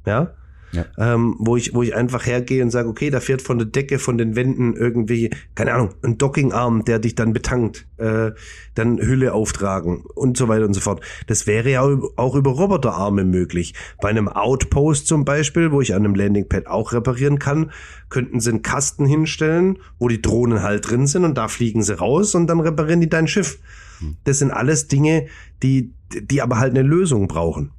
Ja, 0.06 0.34
ja. 0.74 0.86
Ähm, 0.98 1.36
wo 1.38 1.56
ich, 1.56 1.74
wo 1.76 1.84
ich 1.84 1.96
einfach 1.96 2.26
hergehe 2.26 2.64
und 2.64 2.72
sage, 2.72 2.90
okay, 2.90 3.12
da 3.12 3.20
fährt 3.20 3.44
von 3.44 3.60
der 3.60 3.68
Decke, 3.68 4.00
von 4.00 4.18
den 4.18 4.36
Wänden 4.36 4.76
irgendwie, 4.76 5.30
keine 5.54 5.74
Ahnung, 5.74 5.94
ein 6.02 6.18
Dockingarm, 6.18 6.84
der 6.84 6.98
dich 6.98 7.14
dann 7.14 7.32
betankt, 7.32 7.86
äh, 7.98 8.32
dann 8.74 8.98
Hülle 9.00 9.34
auftragen 9.34 10.04
und 10.16 10.36
so 10.36 10.48
weiter 10.48 10.66
und 10.66 10.74
so 10.74 10.82
fort. 10.82 11.02
Das 11.28 11.46
wäre 11.46 11.70
ja 11.70 11.82
auch 12.16 12.36
über 12.36 12.52
Roboterarme 12.52 13.24
möglich. 13.24 13.76
Bei 14.02 14.10
einem 14.10 14.28
Outpost 14.28 15.08
zum 15.08 15.26
Beispiel, 15.26 15.72
wo 15.72 15.80
ich 15.80 15.94
an 15.94 16.04
einem 16.04 16.16
Landingpad 16.16 16.66
auch 16.66 16.92
reparieren 16.92 17.38
kann, 17.38 17.72
könnten 18.10 18.40
sie 18.40 18.50
einen 18.50 18.64
Kasten 18.64 19.06
hinstellen, 19.06 19.78
wo 20.00 20.08
die 20.08 20.22
Drohnen 20.22 20.64
halt 20.64 20.90
drin 20.90 21.06
sind 21.06 21.24
und 21.24 21.38
da 21.38 21.48
fliegen 21.48 21.84
sie 21.84 21.98
raus 21.98 22.34
und 22.34 22.48
dann 22.48 22.60
reparieren 22.60 23.00
die 23.00 23.10
dein 23.10 23.28
Schiff. 23.28 23.60
Hm. 24.00 24.18
Das 24.24 24.40
sind 24.40 24.50
alles 24.50 24.88
Dinge, 24.88 25.28
die, 25.62 25.94
die 26.12 26.42
aber 26.42 26.58
halt 26.58 26.72
eine 26.72 26.82
Lösung 26.82 27.28
brauchen 27.28 27.72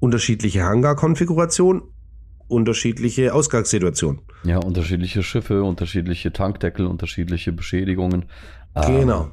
unterschiedliche 0.00 0.62
Hangar-Konfiguration, 0.62 1.82
unterschiedliche 2.48 3.34
Ausgangssituation. 3.34 4.20
Ja, 4.44 4.58
unterschiedliche 4.58 5.22
Schiffe, 5.22 5.62
unterschiedliche 5.62 6.32
Tankdeckel, 6.32 6.86
unterschiedliche 6.86 7.52
Beschädigungen. 7.52 8.26
Genau. 8.74 9.24
Ähm, 9.24 9.30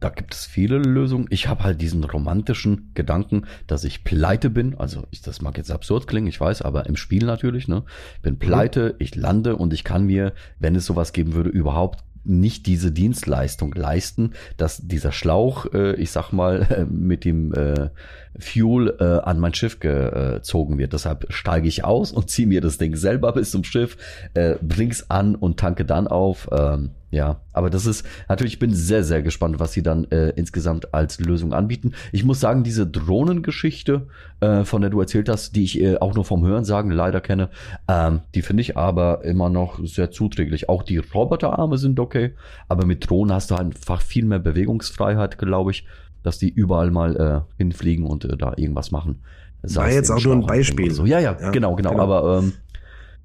da 0.00 0.10
gibt 0.10 0.34
es 0.34 0.44
viele 0.44 0.76
Lösungen. 0.76 1.28
Ich 1.30 1.48
habe 1.48 1.64
halt 1.64 1.80
diesen 1.80 2.04
romantischen 2.04 2.90
Gedanken, 2.92 3.46
dass 3.66 3.84
ich 3.84 4.04
pleite 4.04 4.50
bin. 4.50 4.74
Also 4.74 5.04
ich, 5.10 5.22
das 5.22 5.40
mag 5.40 5.56
jetzt 5.56 5.70
absurd 5.70 6.06
klingen, 6.06 6.26
ich 6.26 6.38
weiß, 6.38 6.60
aber 6.60 6.84
im 6.86 6.96
Spiel 6.96 7.24
natürlich. 7.24 7.68
Ne, 7.68 7.84
bin 8.20 8.38
pleite, 8.38 8.96
ich 8.98 9.14
lande 9.14 9.56
und 9.56 9.72
ich 9.72 9.82
kann 9.82 10.04
mir, 10.04 10.34
wenn 10.58 10.76
es 10.76 10.84
sowas 10.84 11.14
geben 11.14 11.32
würde, 11.32 11.48
überhaupt 11.48 12.04
nicht 12.24 12.66
diese 12.66 12.90
Dienstleistung 12.90 13.72
leisten, 13.74 14.32
dass 14.56 14.86
dieser 14.86 15.12
Schlauch, 15.12 15.72
äh, 15.72 15.94
ich 15.96 16.10
sag 16.10 16.32
mal, 16.32 16.86
mit 16.90 17.24
dem 17.24 17.54
äh, 17.54 17.90
Fuel 18.38 18.96
äh, 19.00 19.04
an 19.04 19.38
mein 19.38 19.54
Schiff 19.54 19.80
gezogen 19.80 20.78
wird. 20.78 20.92
Deshalb 20.92 21.26
steige 21.32 21.68
ich 21.68 21.84
aus 21.84 22.12
und 22.12 22.30
ziehe 22.30 22.48
mir 22.48 22.60
das 22.60 22.78
Ding 22.78 22.96
selber 22.96 23.32
bis 23.32 23.50
zum 23.50 23.64
Schiff, 23.64 23.96
äh, 24.34 24.56
bring's 24.60 25.10
an 25.10 25.34
und 25.34 25.58
tanke 25.58 25.84
dann 25.84 26.08
auf. 26.08 26.48
Ähm, 26.52 26.90
ja, 27.14 27.40
aber 27.52 27.70
das 27.70 27.86
ist 27.86 28.04
natürlich, 28.28 28.54
ich 28.54 28.58
bin 28.58 28.74
sehr, 28.74 29.04
sehr 29.04 29.22
gespannt, 29.22 29.60
was 29.60 29.72
sie 29.72 29.84
dann 29.84 30.10
äh, 30.10 30.30
insgesamt 30.30 30.92
als 30.92 31.20
Lösung 31.20 31.52
anbieten. 31.52 31.92
Ich 32.10 32.24
muss 32.24 32.40
sagen, 32.40 32.64
diese 32.64 32.88
Drohnengeschichte, 32.88 34.08
äh, 34.40 34.64
von 34.64 34.80
der 34.80 34.90
du 34.90 35.00
erzählt 35.00 35.28
hast, 35.28 35.54
die 35.54 35.62
ich 35.62 35.80
äh, 35.80 35.98
auch 35.98 36.14
nur 36.14 36.24
vom 36.24 36.44
Hören 36.44 36.64
sagen 36.64 36.90
leider 36.90 37.20
kenne, 37.20 37.50
ähm, 37.86 38.22
die 38.34 38.42
finde 38.42 38.62
ich 38.62 38.76
aber 38.76 39.24
immer 39.24 39.48
noch 39.48 39.78
sehr 39.84 40.10
zuträglich. 40.10 40.68
Auch 40.68 40.82
die 40.82 40.98
Roboterarme 40.98 41.78
sind 41.78 42.00
okay, 42.00 42.34
aber 42.68 42.84
mit 42.84 43.08
Drohnen 43.08 43.32
hast 43.32 43.52
du 43.52 43.54
einfach 43.54 44.02
viel 44.02 44.24
mehr 44.24 44.40
Bewegungsfreiheit, 44.40 45.38
glaube 45.38 45.70
ich 45.70 45.86
dass 46.24 46.38
die 46.38 46.48
überall 46.48 46.90
mal 46.90 47.16
äh, 47.16 47.62
hinfliegen 47.62 48.04
und 48.04 48.24
äh, 48.24 48.36
da 48.36 48.54
irgendwas 48.56 48.90
machen. 48.90 49.22
Sei 49.62 49.82
War 49.82 49.92
jetzt 49.92 50.10
auch 50.10 50.22
nur 50.24 50.34
ein 50.34 50.46
Beispiel. 50.46 50.90
So. 50.90 51.06
Ja, 51.06 51.20
ja, 51.20 51.38
ja, 51.40 51.50
genau, 51.50 51.76
genau. 51.76 51.90
genau. 51.90 52.02
Aber 52.02 52.38
ähm, 52.38 52.54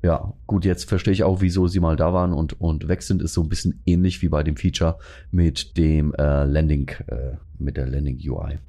ja, 0.01 0.33
gut, 0.47 0.63
jetzt 0.65 0.87
verstehe 0.87 1.13
ich 1.13 1.23
auch, 1.23 1.41
wieso 1.41 1.67
sie 1.67 1.79
mal 1.79 1.95
da 1.95 2.13
waren 2.13 2.33
und, 2.33 2.59
und 2.61 2.87
weg 2.87 3.01
sind. 3.01 3.21
Ist 3.21 3.33
so 3.33 3.41
ein 3.41 3.49
bisschen 3.49 3.81
ähnlich 3.85 4.21
wie 4.21 4.29
bei 4.29 4.43
dem 4.43 4.55
Feature 4.55 4.97
mit 5.31 5.77
dem 5.77 6.13
äh, 6.13 6.43
Landing, 6.45 6.89
äh, 7.07 7.37
mit 7.57 7.77
der 7.77 7.87
Landing 7.87 8.17
UI. 8.17 8.59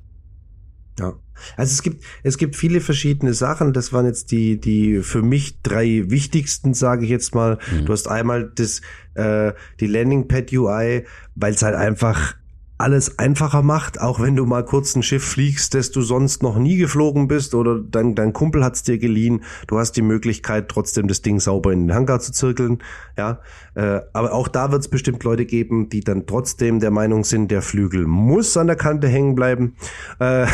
Ja. 0.99 1.15
Also 1.57 1.73
es 1.73 1.83
gibt, 1.83 2.05
es 2.23 2.37
gibt 2.37 2.57
viele 2.57 2.81
verschiedene 2.81 3.33
Sachen. 3.35 3.73
Das 3.73 3.93
waren 3.93 4.07
jetzt 4.07 4.31
die, 4.33 4.61
die 4.61 5.03
für 5.03 5.23
mich 5.23 5.63
drei 5.63 6.05
wichtigsten, 6.09 6.75
sage 6.75 7.05
ich 7.05 7.11
jetzt 7.11 7.35
mal. 7.35 7.59
Mhm. 7.73 7.87
Du 7.87 7.93
hast 7.93 8.09
einmal 8.09 8.51
das, 8.55 8.81
äh, 9.15 9.53
die 9.81 9.87
Landing 9.87 10.29
Pad 10.29 10.53
UI, 10.53 11.07
weil 11.35 11.55
es 11.55 11.63
halt 11.63 11.75
einfach 11.75 12.35
alles 12.81 13.19
einfacher 13.19 13.63
macht, 13.63 14.01
auch 14.01 14.21
wenn 14.21 14.37
du 14.37 14.47
mal 14.47 14.65
kurz 14.65 14.97
ein 14.97 15.03
Schiff 15.03 15.25
fliegst, 15.25 15.75
das 15.75 15.91
du 15.91 16.03
sonst 16.03 16.43
noch 16.43 16.59
nie 16.59 16.77
geflogen 16.77 17.29
bist 17.29 17.55
oder 17.55 17.79
dein, 17.79 18.15
dein 18.15 18.33
Kumpel 18.33 18.65
hat's 18.65 18.83
dir 18.83 18.99
geliehen. 18.99 19.45
Du 19.67 19.79
hast 19.79 19.93
die 19.93 20.03
Möglichkeit, 20.03 20.69
trotzdem 20.69 21.07
das 21.07 21.23
Ding 21.23 21.41
sauber 21.41 21.73
in 21.73 21.87
den 21.87 21.95
Hangar 21.95 22.21
zu 22.21 22.33
zirkeln. 22.33 22.79
Ja, 23.19 23.41
äh, 23.75 24.01
aber 24.13 24.33
auch 24.33 24.49
da 24.49 24.73
wird's 24.73 24.89
bestimmt 24.89 25.23
Leute 25.25 25.45
geben, 25.45 25.91
die 25.91 26.01
dann 26.01 26.27
trotzdem 26.27 26.81
der 26.81 26.91
Meinung 26.91 27.25
sind, 27.25 27.51
der 27.51 27.63
Flügel 27.63 28.07
muss 28.07 28.57
an 28.57 28.67
der 28.67 28.77
Kante 28.77 29.09
hängen 29.09 29.35
bleiben. 29.35 29.77
Äh, 30.19 30.47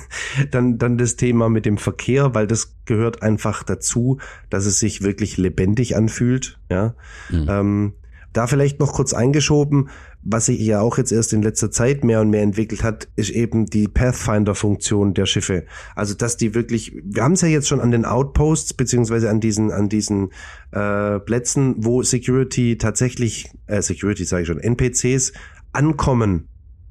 dann, 0.50 0.78
dann 0.78 0.96
das 0.96 1.16
Thema 1.16 1.48
mit 1.50 1.66
dem 1.66 1.76
Verkehr, 1.76 2.34
weil 2.34 2.46
das 2.46 2.74
gehört 2.86 3.22
einfach 3.22 3.62
dazu, 3.62 4.18
dass 4.48 4.64
es 4.64 4.80
sich 4.80 5.02
wirklich 5.02 5.36
lebendig 5.36 5.96
anfühlt. 5.96 6.58
Ja. 6.70 6.94
Mhm. 7.30 7.46
Ähm, 7.48 7.92
da 8.34 8.46
vielleicht 8.46 8.80
noch 8.80 8.92
kurz 8.92 9.14
eingeschoben, 9.14 9.88
was 10.22 10.46
sich 10.46 10.60
ja 10.60 10.80
auch 10.80 10.98
jetzt 10.98 11.12
erst 11.12 11.32
in 11.32 11.42
letzter 11.42 11.70
Zeit 11.70 12.04
mehr 12.04 12.20
und 12.20 12.30
mehr 12.30 12.42
entwickelt 12.42 12.82
hat, 12.82 13.08
ist 13.16 13.30
eben 13.30 13.66
die 13.66 13.88
Pathfinder-Funktion 13.88 15.14
der 15.14 15.26
Schiffe. 15.26 15.64
Also 15.94 16.14
dass 16.14 16.36
die 16.36 16.54
wirklich, 16.54 16.92
wir 17.04 17.22
haben 17.22 17.32
es 17.32 17.40
ja 17.40 17.48
jetzt 17.48 17.68
schon 17.68 17.80
an 17.80 17.90
den 17.90 18.04
Outposts 18.04 18.74
beziehungsweise 18.74 19.30
an 19.30 19.40
diesen 19.40 19.70
an 19.70 19.88
diesen 19.88 20.30
äh, 20.72 21.20
Plätzen, 21.20 21.76
wo 21.78 22.02
Security 22.02 22.76
tatsächlich, 22.76 23.50
äh, 23.66 23.80
Security 23.80 24.24
sage 24.24 24.42
ich 24.42 24.48
schon, 24.48 24.58
NPCs 24.58 25.32
ankommen, 25.72 26.48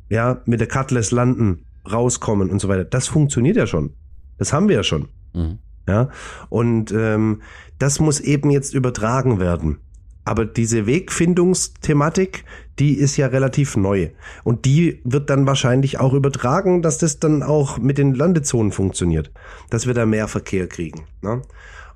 ja, 0.09 0.41
mit 0.45 0.59
der 0.59 0.67
Cutlass 0.67 1.11
landen, 1.11 1.65
rauskommen 1.91 2.49
und 2.49 2.59
so 2.59 2.69
weiter. 2.69 2.85
Das 2.85 3.07
funktioniert 3.07 3.57
ja 3.57 3.67
schon. 3.67 3.93
Das 4.37 4.53
haben 4.53 4.69
wir 4.69 4.77
ja 4.77 4.83
schon. 4.83 5.09
Mhm. 5.33 5.59
Ja, 5.87 6.09
und 6.49 6.93
ähm, 6.95 7.41
das 7.77 7.99
muss 7.99 8.21
eben 8.21 8.49
jetzt 8.49 8.73
übertragen 8.73 9.39
werden. 9.39 9.79
Aber 10.25 10.45
diese 10.45 10.85
Wegfindungsthematik, 10.85 12.45
die 12.79 12.95
ist 12.95 13.17
ja 13.17 13.27
relativ 13.27 13.75
neu. 13.75 14.11
Und 14.43 14.65
die 14.65 15.01
wird 15.03 15.29
dann 15.29 15.45
wahrscheinlich 15.45 15.99
auch 15.99 16.13
übertragen, 16.13 16.81
dass 16.81 16.97
das 16.97 17.19
dann 17.19 17.43
auch 17.43 17.77
mit 17.77 17.97
den 17.97 18.13
Landezonen 18.13 18.71
funktioniert. 18.71 19.31
Dass 19.69 19.85
wir 19.85 19.93
da 19.93 20.05
mehr 20.05 20.27
Verkehr 20.27 20.67
kriegen. 20.67 21.05
Ne? 21.21 21.41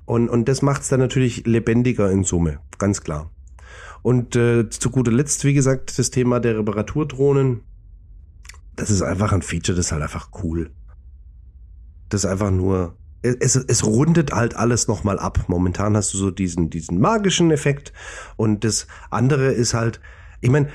Und, 0.04 0.28
und 0.28 0.48
das 0.48 0.62
macht 0.62 0.82
es 0.82 0.88
dann 0.88 1.00
natürlich 1.00 1.46
lebendiger 1.46 2.10
in 2.10 2.24
Summe, 2.24 2.60
ganz 2.78 3.02
klar. 3.02 3.30
Und 4.02 4.36
äh, 4.36 4.68
zu 4.70 4.90
guter 4.90 5.12
Letzt, 5.12 5.44
wie 5.44 5.54
gesagt, 5.54 5.98
das 5.98 6.10
Thema 6.10 6.40
der 6.40 6.58
Reparaturdrohnen. 6.58 7.62
Das 8.76 8.90
ist 8.90 9.02
einfach 9.02 9.32
ein 9.32 9.42
Feature, 9.42 9.76
das 9.76 9.86
ist 9.86 9.92
halt 9.92 10.02
einfach 10.02 10.30
cool. 10.42 10.70
Das 12.08 12.24
ist 12.24 12.30
einfach 12.30 12.50
nur 12.50 12.96
es, 13.22 13.56
es 13.56 13.84
rundet 13.84 14.32
halt 14.32 14.56
alles 14.56 14.88
nochmal 14.88 15.18
ab. 15.18 15.44
Momentan 15.48 15.96
hast 15.96 16.14
du 16.14 16.18
so 16.18 16.30
diesen, 16.30 16.70
diesen 16.70 17.00
magischen 17.00 17.50
Effekt 17.50 17.92
und 18.36 18.64
das 18.64 18.86
andere 19.10 19.46
ist 19.46 19.74
halt, 19.74 20.00
ich 20.40 20.50
meine, 20.50 20.68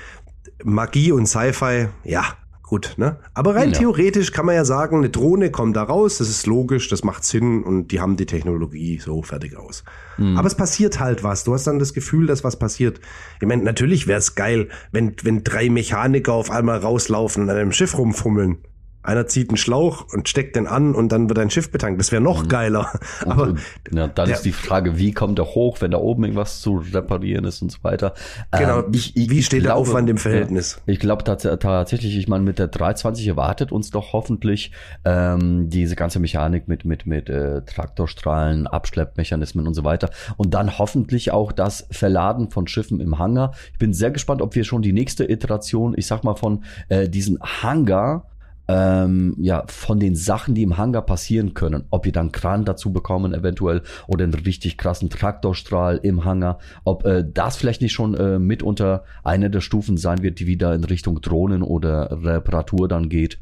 Magie 0.64 1.12
und 1.12 1.26
Sci-Fi, 1.26 1.88
ja, 2.04 2.24
gut, 2.62 2.96
ne? 2.98 3.18
Aber 3.34 3.56
rein 3.56 3.72
ja. 3.72 3.80
theoretisch 3.80 4.32
kann 4.32 4.46
man 4.46 4.56
ja 4.56 4.66
sagen, 4.66 4.98
eine 4.98 5.10
Drohne 5.10 5.52
kommt 5.52 5.76
da 5.76 5.84
raus, 5.84 6.18
das 6.18 6.30
ist 6.30 6.48
logisch, 6.48 6.90
das 6.90 7.04
macht 7.04 7.24
Sinn 7.24 7.64
und 7.64 7.90
die 7.90 8.00
haben 8.00 8.18
die 8.18 8.26
Technologie 8.26 9.00
so 9.00 9.22
fertig 9.22 9.58
aus. 9.58 9.84
Mhm. 10.18 10.38
Aber 10.38 10.48
es 10.48 10.56
passiert 10.56 11.00
halt 11.00 11.24
was. 11.24 11.44
Du 11.44 11.54
hast 11.54 11.68
dann 11.68 11.80
das 11.80 11.94
Gefühl, 11.94 12.28
dass 12.28 12.44
was 12.44 12.58
passiert. 12.58 13.00
Ich 13.40 13.48
meine, 13.48 13.64
natürlich 13.64 14.08
wäre 14.08 14.20
es 14.20 14.36
geil, 14.36 14.70
wenn, 14.92 15.16
wenn 15.24 15.44
drei 15.44 15.70
Mechaniker 15.70 16.34
auf 16.34 16.52
einmal 16.52 16.80
rauslaufen 16.80 17.44
und 17.44 17.50
an 17.50 17.58
einem 17.58 17.72
Schiff 17.72 17.98
rumfummeln. 17.98 18.58
Einer 19.04 19.28
zieht 19.28 19.50
einen 19.50 19.58
Schlauch 19.58 20.06
und 20.14 20.28
steckt 20.30 20.56
den 20.56 20.66
an 20.68 20.96
und 20.96 21.12
dann 21.12 21.30
wird 21.30 21.38
ein 21.40 21.50
Schiff 21.50 21.70
betankt. 21.72 22.00
Das 22.00 22.12
wäre 22.12 22.22
noch 22.22 22.48
geiler. 22.48 22.92
Aber 23.26 23.44
und, 23.44 23.60
ja, 23.92 24.08
dann 24.08 24.28
der- 24.28 24.36
ist 24.36 24.46
die 24.46 24.52
Frage, 24.52 24.98
wie 24.98 25.12
kommt 25.12 25.40
er 25.40 25.46
hoch, 25.46 25.82
wenn 25.82 25.92
da 25.92 25.98
oben 25.98 26.24
irgendwas 26.24 26.62
zu 26.62 26.84
reparieren 26.94 27.46
ist 27.46 27.62
und 27.62 27.72
so 27.72 27.80
weiter. 27.84 28.14
genau, 28.52 28.80
Ähm, 28.80 28.86
ich, 28.94 29.16
ich, 29.16 29.30
wie 29.30 29.40
ich 29.40 29.46
steht 29.46 29.64
der 29.64 29.74
glaube, 29.74 29.82
Aufwand 29.82 30.10
im 30.10 30.18
Verhältnis? 30.18 30.82
Ja, 30.86 30.94
ich 30.94 31.00
glaube 31.00 31.24
tats 31.24 31.44
tatsächlich, 31.44 32.18
ich 32.18 32.28
meine, 32.28 32.44
mit 32.44 32.60
der 32.60 32.68
320 32.68 33.28
erwartet 33.28 33.72
uns 33.72 33.90
doch 33.92 34.14
hoffentlich 34.14 34.72
ähm, 35.06 35.70
diese 35.70 35.96
ganze 35.96 36.20
Mechanik 36.20 36.68
mit 36.68 36.86
mit 36.86 37.06
mit 37.06 37.30
äh, 37.30 37.62
Traktorstrahlen, 37.64 38.68
Abschleppmechanismen 38.68 39.68
und 39.68 39.74
so 39.74 39.84
weiter 39.84 40.10
und 40.38 40.54
dann 40.54 40.78
hoffentlich 40.78 41.32
auch 41.32 41.52
das 41.52 41.88
Verladen 41.92 42.50
von 42.50 42.68
Schiffen 42.68 43.00
im 43.00 43.20
Hangar. 43.20 43.54
Ich 43.74 43.80
bin 43.80 43.94
sehr 43.94 44.12
gespannt, 44.12 44.42
ob 44.42 44.56
wir 44.56 44.64
schon 44.64 44.82
die 44.82 44.94
nächste 44.94 45.30
Iteration, 45.30 45.94
ich 45.98 46.08
sag 46.08 46.24
mal 46.24 46.36
von 46.36 46.64
äh, 46.90 47.10
diesen 47.10 47.40
Hangar 47.42 48.26
ähm, 48.68 49.36
ja, 49.40 49.64
von 49.68 50.00
den 50.00 50.16
Sachen, 50.16 50.56
die 50.56 50.64
im 50.64 50.78
Hangar 50.78 51.06
passieren 51.06 51.54
können, 51.54 51.84
ob 51.90 52.06
wir 52.06 52.12
dann 52.12 52.32
Kran 52.32 52.66
dazu 52.66 52.94
bekommen, 52.94 53.34
eventuell, 53.34 53.82
oder 54.08 54.24
einen 54.24 54.34
richtig 54.34 54.78
krassen 54.78 55.10
Traktorstrahl 55.10 56.00
im 56.02 56.24
Hangar, 56.24 56.60
ob 56.84 57.06
äh, 57.06 57.26
das 57.28 57.58
vielleicht 57.58 57.82
nicht 57.82 57.94
schon 57.94 58.14
äh, 58.16 58.40
mitunter 58.40 59.04
eine 59.24 59.50
der 59.50 59.62
Stufen 59.62 59.98
sein 59.98 60.24
wird, 60.24 60.40
die 60.40 60.48
wieder 60.48 60.74
in 60.74 60.84
Richtung 60.84 61.22
Drohnen 61.22 61.62
oder 61.62 62.24
Reparatur 62.24 62.88
dann 62.88 63.10
geht, 63.10 63.40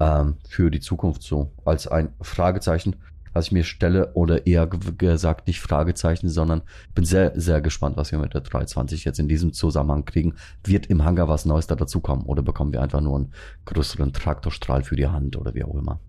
ähm, 0.00 0.36
für 0.48 0.70
die 0.70 0.80
Zukunft 0.80 1.22
so, 1.22 1.52
als 1.64 1.86
ein 1.86 2.10
Fragezeichen, 2.20 2.96
was 3.34 3.46
ich 3.46 3.52
mir 3.52 3.64
stelle, 3.64 4.14
oder 4.14 4.46
eher 4.46 4.66
ge- 4.66 4.92
gesagt 4.96 5.46
nicht 5.46 5.60
Fragezeichen, 5.60 6.28
sondern 6.30 6.62
bin 6.94 7.04
sehr, 7.04 7.32
sehr 7.38 7.60
gespannt, 7.60 7.96
was 7.98 8.10
wir 8.12 8.18
mit 8.18 8.32
der 8.32 8.40
320 8.40 9.04
jetzt 9.04 9.18
in 9.18 9.28
diesem 9.28 9.52
Zusammenhang 9.52 10.06
kriegen. 10.06 10.34
Wird 10.64 10.86
im 10.86 11.04
Hangar 11.04 11.28
was 11.28 11.44
Neues 11.44 11.66
da 11.66 11.74
dazukommen 11.74 12.24
oder 12.24 12.42
bekommen 12.42 12.72
wir 12.72 12.80
einfach 12.80 13.02
nur 13.02 13.16
einen 13.16 13.32
größeren 13.66 14.12
Traktorstrahl 14.14 14.82
für 14.82 14.96
die 14.96 15.08
Hand 15.08 15.36
oder 15.36 15.54
wie 15.54 15.64
auch 15.64 15.74
immer? 15.74 16.00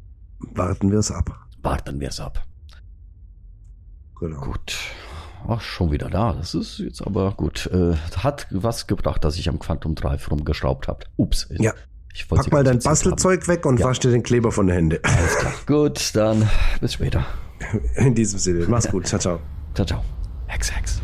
Warten 0.54 0.92
wir 0.92 1.00
es 1.00 1.12
ab. 1.12 1.30
Warten 1.62 2.00
wir 2.00 2.08
es 2.10 2.20
ab. 2.22 2.46
Genau. 4.20 4.40
Gut. 4.42 4.78
Ach, 5.48 5.62
schon 5.62 5.92
wieder 5.92 6.10
da. 6.10 6.34
Das 6.34 6.56
ist 6.56 6.80
jetzt 6.80 7.02
aber 7.02 7.32
gut. 7.34 7.68
Äh, 7.68 7.96
hat 8.18 8.48
was 8.50 8.88
gebracht, 8.88 9.24
dass 9.24 9.38
ich 9.38 9.50
am 9.50 9.60
Quantum 9.60 9.94
Drive 9.96 10.32
rumgeschraubt 10.32 10.88
habe. 10.88 11.06
Ups. 11.18 11.48
Ja. 11.60 11.74
Ich 12.18 12.30
Pack 12.30 12.50
mal 12.52 12.64
dein 12.64 12.80
Bastelzeug 12.80 13.46
weg 13.50 13.66
und 13.66 13.78
Ja. 13.80 13.88
wasch 13.88 14.00
dir 14.00 14.10
den 14.10 14.24
Kleber 14.24 14.54
von 14.54 14.68
der 14.68 14.78
Hände. 14.78 15.02
haben. 15.04 15.18
Alles 15.18 15.38
klar. 15.38 15.54
Gut, 15.68 16.16
dann 16.16 16.50
bis 16.80 16.94
später. 16.94 17.26
In 17.96 18.16
diesem 18.16 18.40
Sinne. 18.40 18.66
Mach's 18.70 18.88
gut. 18.90 19.06
Ciao, 19.08 19.20
ciao. 19.20 19.40
Ciao, 19.74 19.86
ciao. 19.86 20.04
Hex, 20.48 20.72
Hex. 20.74 21.02